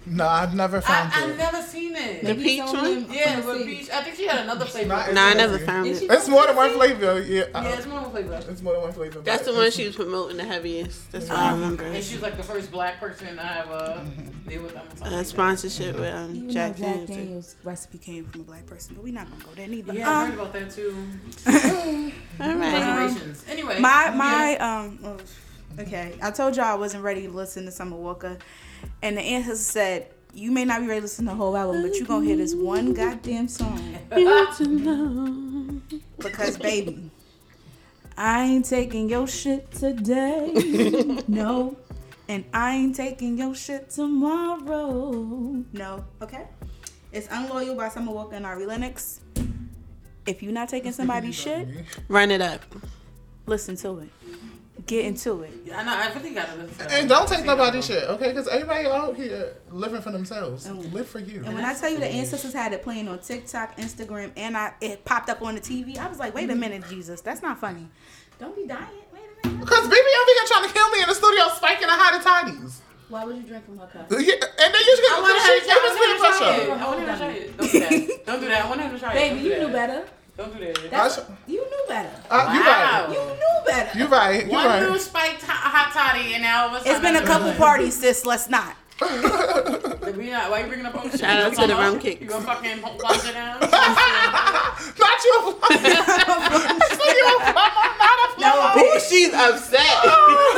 No, 0.06 0.26
I've 0.26 0.54
never 0.54 0.76
I, 0.86 1.06
it. 1.06 1.16
I've 1.16 1.36
never 1.38 1.62
seen 1.62 1.94
it. 1.94 2.24
The 2.24 2.34
peach 2.34 2.60
one? 2.62 3.06
yeah, 3.12 3.40
but 3.40 3.64
peach. 3.64 3.88
I 3.90 4.02
think 4.02 4.16
she 4.16 4.26
had 4.26 4.40
another 4.40 4.64
flavor. 4.64 4.88
not- 4.88 5.12
No, 5.12 5.22
I 5.22 5.34
never 5.34 5.56
Is 5.58 5.64
found 5.66 5.86
it. 5.86 6.02
It's 6.02 6.28
more 6.28 6.46
than 6.46 6.56
one 6.56 6.70
flavor. 6.72 7.20
Yeah. 7.22 7.44
yeah, 7.54 7.76
it's 7.76 7.86
more 7.86 8.00
of 8.00 8.06
a 8.06 8.10
flavor. 8.10 8.40
It's 8.48 8.62
more 8.62 8.72
than 8.74 8.82
one 8.82 8.92
flavor. 8.92 9.20
That's 9.20 9.44
the 9.44 9.52
one 9.52 9.60
it's- 9.60 9.74
she 9.74 9.86
was 9.86 9.94
promoting 9.96 10.36
the 10.38 10.44
heaviest. 10.44 11.12
That's 11.12 11.28
what 11.28 11.38
I 11.38 11.52
remember. 11.52 11.84
And 11.84 12.02
she 12.02 12.14
was 12.14 12.22
like 12.22 12.36
the 12.36 12.42
first 12.42 12.70
black 12.72 12.98
person 13.00 13.36
to 13.36 13.42
have 13.42 13.70
a 13.70 14.04
deal 14.48 14.62
with 14.62 14.74
them. 14.74 14.86
A 15.02 15.10
like 15.10 15.26
sponsorship 15.26 15.96
with 15.96 16.12
um, 16.14 16.48
Jack 16.50 16.76
though 16.76 16.82
Jack 16.82 16.90
Daniels. 16.96 17.08
Daniels 17.08 17.56
recipe 17.64 17.98
came 17.98 18.24
from 18.26 18.40
a 18.42 18.44
black 18.44 18.66
person, 18.66 18.94
but 18.96 19.04
we're 19.04 19.12
not 19.14 19.30
gonna 19.30 19.44
go 19.44 19.50
there 19.54 19.68
neither. 19.68 19.92
that. 19.92 19.98
Yeah, 19.98 20.10
I 20.10 20.22
Um, 20.24 20.30
heard 20.30 20.40
about 20.40 20.52
that 20.54 20.70
too. 20.70 20.96
All 22.40 22.54
right. 22.54 22.72
Generations. 22.80 23.44
Anyway. 23.48 23.78
my 23.80 24.10
my 24.10 24.56
um 24.58 24.98
oh, 25.04 25.16
okay 25.80 26.14
i 26.22 26.30
told 26.30 26.54
y'all 26.56 26.66
i 26.66 26.74
wasn't 26.74 27.02
ready 27.02 27.22
to 27.26 27.30
listen 27.32 27.64
to 27.64 27.70
summer 27.70 27.96
walker 27.96 28.36
and 29.02 29.16
the 29.16 29.22
ancestor 29.22 29.56
said 29.62 30.06
you 30.34 30.50
may 30.50 30.64
not 30.64 30.80
be 30.80 30.86
ready 30.86 31.00
to 31.00 31.04
listen 31.04 31.24
to 31.26 31.30
the 31.32 31.36
whole 31.36 31.56
album 31.56 31.82
but 31.82 31.94
you're 31.96 32.06
gonna 32.06 32.24
hear 32.24 32.36
this 32.36 32.54
one 32.54 32.92
goddamn 32.94 33.48
song. 33.48 33.96
You 34.16 34.48
to 34.56 34.66
know. 34.66 35.80
because 36.18 36.56
baby 36.58 37.10
i 38.16 38.44
ain't 38.44 38.64
taking 38.66 39.08
your 39.08 39.26
shit 39.26 39.70
today. 39.70 40.52
No. 41.28 41.76
And 42.28 42.44
i 42.54 42.74
ain't 42.76 42.94
taking 42.96 43.36
your 43.38 43.54
shit 43.54 43.90
tomorrow. 43.90 45.10
No. 45.72 46.04
Okay? 46.22 46.46
It's 47.10 47.28
unloyal 47.30 47.74
by 47.74 47.88
summer 47.88 48.12
walker 48.12 48.36
and 48.36 48.46
ari 48.46 48.64
lennox. 48.66 49.20
If 50.26 50.42
you're 50.42 50.52
not 50.52 50.68
taking 50.68 50.92
somebody's 50.92 51.34
shit 51.34 51.68
Run 52.08 52.30
it 52.30 52.40
up. 52.40 52.62
listen 53.46 53.76
to 53.76 53.98
it 53.98 54.08
get 54.86 55.04
into 55.04 55.42
it 55.42 55.52
Yeah, 55.64 55.80
I 55.80 55.84
know. 55.84 55.92
I 55.96 56.12
really 56.18 56.34
gotta 56.34 56.56
listen. 56.56 56.86
to. 56.88 56.92
And 56.94 57.08
don't 57.08 57.28
take 57.28 57.44
nobody's 57.44 57.86
shit, 57.86 58.02
okay? 58.04 58.28
Because 58.28 58.48
everybody 58.48 58.86
out 58.88 59.14
here 59.16 59.54
living 59.70 60.00
for 60.02 60.10
themselves. 60.10 60.66
And, 60.66 60.92
Live 60.92 61.08
for 61.08 61.18
you. 61.20 61.42
And 61.44 61.54
when 61.54 61.64
I 61.64 61.74
tell 61.74 61.90
you 61.90 61.98
the 61.98 62.06
ancestors 62.06 62.52
had 62.52 62.72
it 62.72 62.82
playing 62.82 63.08
on 63.08 63.18
TikTok, 63.20 63.76
Instagram, 63.76 64.32
and 64.36 64.56
I 64.56 64.72
it 64.80 65.04
popped 65.04 65.28
up 65.30 65.42
on 65.42 65.54
the 65.54 65.60
TV, 65.60 65.98
I 65.98 66.08
was 66.08 66.18
like, 66.18 66.34
wait 66.34 66.50
a 66.50 66.54
minute, 66.54 66.84
Jesus, 66.88 67.20
that's 67.20 67.42
not 67.42 67.58
funny. 67.60 67.88
Don't 68.38 68.56
be 68.56 68.66
dying. 68.66 68.86
Wait 69.12 69.20
a 69.44 69.46
minute. 69.48 69.60
Because 69.60 69.82
baby 69.88 69.96
over 70.20 70.30
here 70.34 70.46
trying 70.46 70.66
to 70.68 70.74
kill 70.74 70.90
me 70.90 71.02
in 71.02 71.08
the 71.08 71.14
studio, 71.14 71.48
spiking 71.54 71.88
a 71.88 71.92
hot 71.92 72.20
toddies. 72.22 72.80
Why 73.08 73.24
would 73.26 73.36
you 73.36 73.42
drink 73.42 73.64
from 73.66 73.76
her 73.78 73.86
cup? 73.86 74.10
Yeah, 74.10 74.18
and 74.18 74.74
then 74.74 74.82
you 74.82 74.96
I 75.10 75.20
want 75.20 75.42
should 75.42 75.62
to 75.62 75.66
give 75.68 75.84
us 75.84 75.98
peer 75.98 76.18
pressure. 76.18 76.72
I 76.72 76.86
want 76.88 77.00
him 77.00 77.06
to 77.06 77.16
try 77.18 77.30
it. 77.30 77.56
Don't 77.58 77.70
do 77.70 77.78
that. 77.78 78.26
Don't 78.26 78.40
do 78.40 78.48
that. 78.48 78.64
I 78.64 78.68
want 78.68 78.80
him 78.80 78.90
to 78.92 78.98
try 78.98 79.12
it. 79.12 79.14
Baby, 79.14 79.40
you 79.40 79.54
do 79.54 79.60
knew 79.66 79.72
better. 79.72 80.06
Don't 80.34 80.58
do 80.58 80.64
that. 80.64 80.78
I 80.78 80.88
That's, 80.88 81.16
sh- 81.16 81.20
you 81.46 81.60
knew 81.60 81.84
better. 81.88 82.10
uh, 82.30 82.50
You 82.54 82.60
Wow. 82.60 83.06
You 83.08 83.20
knew 83.36 83.41
better. 83.72 83.98
You 83.98 84.06
right. 84.06 84.44
You 84.46 84.52
One 84.52 84.66
right. 84.66 84.80
little 84.82 84.98
spiked 84.98 85.42
hot, 85.42 85.70
hot 85.72 85.92
toddy, 85.92 86.34
and 86.34 86.42
now 86.42 86.68
all 86.68 86.76
of 86.76 86.86
a 86.86 87.00
been 87.00 87.16
a 87.16 87.20
I'm 87.20 87.24
couple 87.26 87.48
like, 87.48 87.58
parties, 87.58 87.98
sis. 87.98 88.24
Let's 88.26 88.48
not. 88.48 88.76
We 90.12 90.28
not, 90.30 90.50
why 90.50 90.60
you 90.60 90.66
bringing 90.66 90.84
up 90.84 90.94
old 90.94 91.10
shit? 91.10 91.20
Shout 91.20 91.40
out 91.40 91.54
to 91.54 91.60
the 91.62 91.68
gonna- 91.68 91.74
rum 91.74 91.98
kicks. 91.98 92.20
You 92.20 92.26
gonna 92.28 92.44
fucking 92.44 92.80
plunge 92.82 93.24
it 93.24 93.32
down? 93.32 93.60
Not 93.62 95.24
you. 95.24 95.58
So 96.92 97.04
you 97.08 97.38
not 97.38 98.18
a 98.20 98.34
plumber. 98.36 98.80
Ooh, 98.80 99.00
she's 99.00 99.32
upset. 99.32 99.80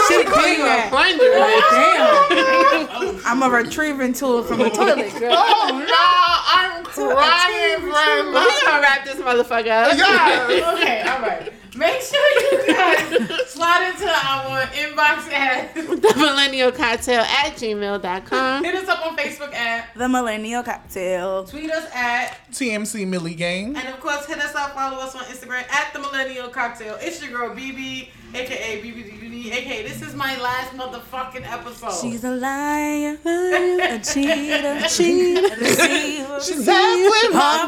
She 0.09 0.15
She's 0.15 0.29
clean 0.29 0.61
a 0.61 0.87
plunger. 0.89 1.31
Damn. 1.71 3.21
I'm 3.25 3.43
a 3.43 3.49
retrieving 3.49 4.13
tool 4.13 4.43
from 4.43 4.59
the 4.59 4.71
toilet, 4.71 5.13
oh, 5.15 5.19
girl. 5.21 5.33
Oh 5.37 5.85
no, 5.87 6.05
I'm 6.51 6.85
crying, 6.85 7.81
friend. 7.81 8.29
We 8.29 8.63
gonna 8.67 8.81
wrap 8.83 9.05
this 9.05 9.17
motherfucker 9.21 9.71
up. 9.71 9.97
Yes. 9.97 10.77
okay, 10.77 11.03
all 11.03 11.21
right. 11.21 11.53
Make 11.77 12.01
sure 12.03 12.31
you 12.53 12.67
guys 12.73 13.51
Slide 13.51 13.91
into 13.93 14.07
our 14.09 14.61
inbox 14.67 15.31
at 15.33 15.75
the 15.75 16.13
millennial 16.17 16.71
cocktail 16.71 17.21
at 17.23 17.55
gmail.com. 17.55 18.65
hit 18.65 18.75
us 18.77 18.89
up 18.89 19.05
on 19.07 19.17
Facebook 19.17 19.53
at 19.55 19.93
The 19.95 20.09
Millennial 20.09 20.63
Cocktail. 20.63 21.45
tweet 21.45 21.71
us 21.71 21.89
at 21.95 22.39
TMC 22.53 23.07
Millie 23.07 23.35
Gang. 23.35 23.77
and 23.77 23.89
of 23.89 23.99
course 24.01 24.27
hit 24.27 24.39
us 24.39 24.55
up 24.55 24.75
follow 24.75 24.99
us 24.99 25.15
on 25.17 25.25
Instagram 25.25 25.69
at 25.71 25.93
the 25.93 25.99
Millennial 26.01 26.49
Cocktail. 26.49 26.97
It's 27.01 27.21
your 27.23 27.31
girl 27.33 27.51
BeBe, 27.57 28.09
aka 28.35 28.83
BB 28.83 29.05
the 29.19 29.25
Uni, 29.25 29.51
aka 29.53 29.83
this 29.87 30.01
is 30.03 30.15
my 30.15 30.37
last 30.41 30.73
motherfucking 30.75 31.45
episode. 31.51 32.01
She's 32.01 32.23
a 32.25 32.31
liar, 32.31 33.17
a 33.25 33.99
cheater, 33.99 34.81
cheater, 34.89 35.47
a 35.53 35.57
deceiver. 35.59 36.41
She's 36.41 36.69
out 36.69 36.97
with 36.97 37.35
my 37.35 37.65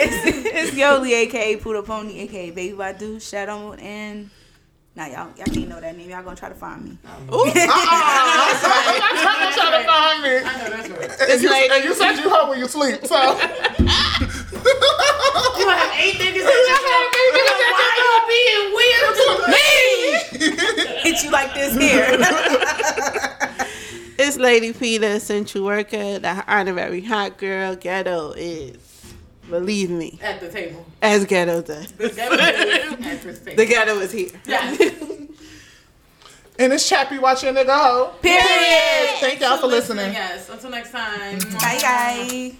It's, 0.00 0.37
it's 0.58 0.76
Yoli, 0.76 1.12
aka 1.12 1.56
Poodle 1.56 1.82
Pony, 1.82 2.20
aka 2.20 2.50
Baby 2.50 2.76
Badu, 2.76 3.20
Shadow, 3.20 3.72
and 3.74 4.30
now 4.96 5.06
y'all 5.06 5.28
y'all 5.36 5.46
can't 5.46 5.68
know 5.68 5.80
that 5.80 5.96
name. 5.96 6.10
Y'all 6.10 6.22
gonna 6.22 6.36
try 6.36 6.48
to 6.48 6.54
find 6.54 6.84
me. 6.84 6.98
Uh-uh. 7.06 7.18
I'm 7.30 9.16
trying 9.22 9.48
to 9.48 9.54
try 9.58 9.70
to 9.78 9.84
find 9.86 10.22
me. 10.22 10.34
I 10.44 10.56
know 10.58 10.70
that's 10.70 10.88
right. 10.90 11.30
And 11.30 11.42
you, 11.42 11.50
and 11.52 11.84
you 11.84 11.94
said 11.94 12.16
you 12.16 12.28
heard 12.30 12.48
when 12.48 12.58
you 12.58 12.68
sleep, 12.68 13.06
so. 13.06 13.38
You 15.58 15.64
gonna 15.64 15.76
have 15.76 15.94
eight 16.00 16.14
niggas 16.14 16.34
in 16.34 16.42
your 16.42 16.80
Why 17.74 17.88
you 17.98 18.10
being 18.28 18.66
weird 18.78 19.14
to 19.18 19.26
me? 19.54 19.66
Hit 21.02 21.16
you 21.24 21.30
like 21.30 21.54
this 21.54 21.76
here. 21.76 22.18
It's 24.20 24.36
Lady 24.36 24.72
P, 24.72 24.98
the 24.98 25.12
essential 25.12 25.64
worker, 25.64 26.18
the 26.18 26.44
honorary 26.48 27.02
hot 27.02 27.38
girl. 27.38 27.76
Ghetto 27.76 28.32
is, 28.32 28.76
believe 29.50 29.90
me, 29.90 30.18
At 30.22 30.40
the 30.40 30.48
table. 30.50 30.84
as 31.02 31.24
ghetto 31.24 31.62
does. 31.62 31.92
The 31.92 32.08
ghetto 32.10 32.34
is 32.34 32.92
at 33.06 33.22
this 33.22 33.38
table. 33.40 33.56
The 33.56 33.66
ghetto 33.66 33.98
is 34.00 34.12
here. 34.12 34.30
Yeah. 34.46 34.76
And 36.60 36.72
it's 36.72 36.88
Chappy 36.88 37.18
watching 37.18 37.54
nigga 37.54 37.66
go. 37.66 38.14
Period. 38.20 38.42
Thank 39.20 39.40
y'all 39.40 39.58
for 39.58 39.68
listening. 39.68 40.12
Yes. 40.12 40.48
Until 40.50 40.70
next 40.70 40.90
time. 40.90 41.38
Bye, 41.38 41.78
guys. 41.80 42.54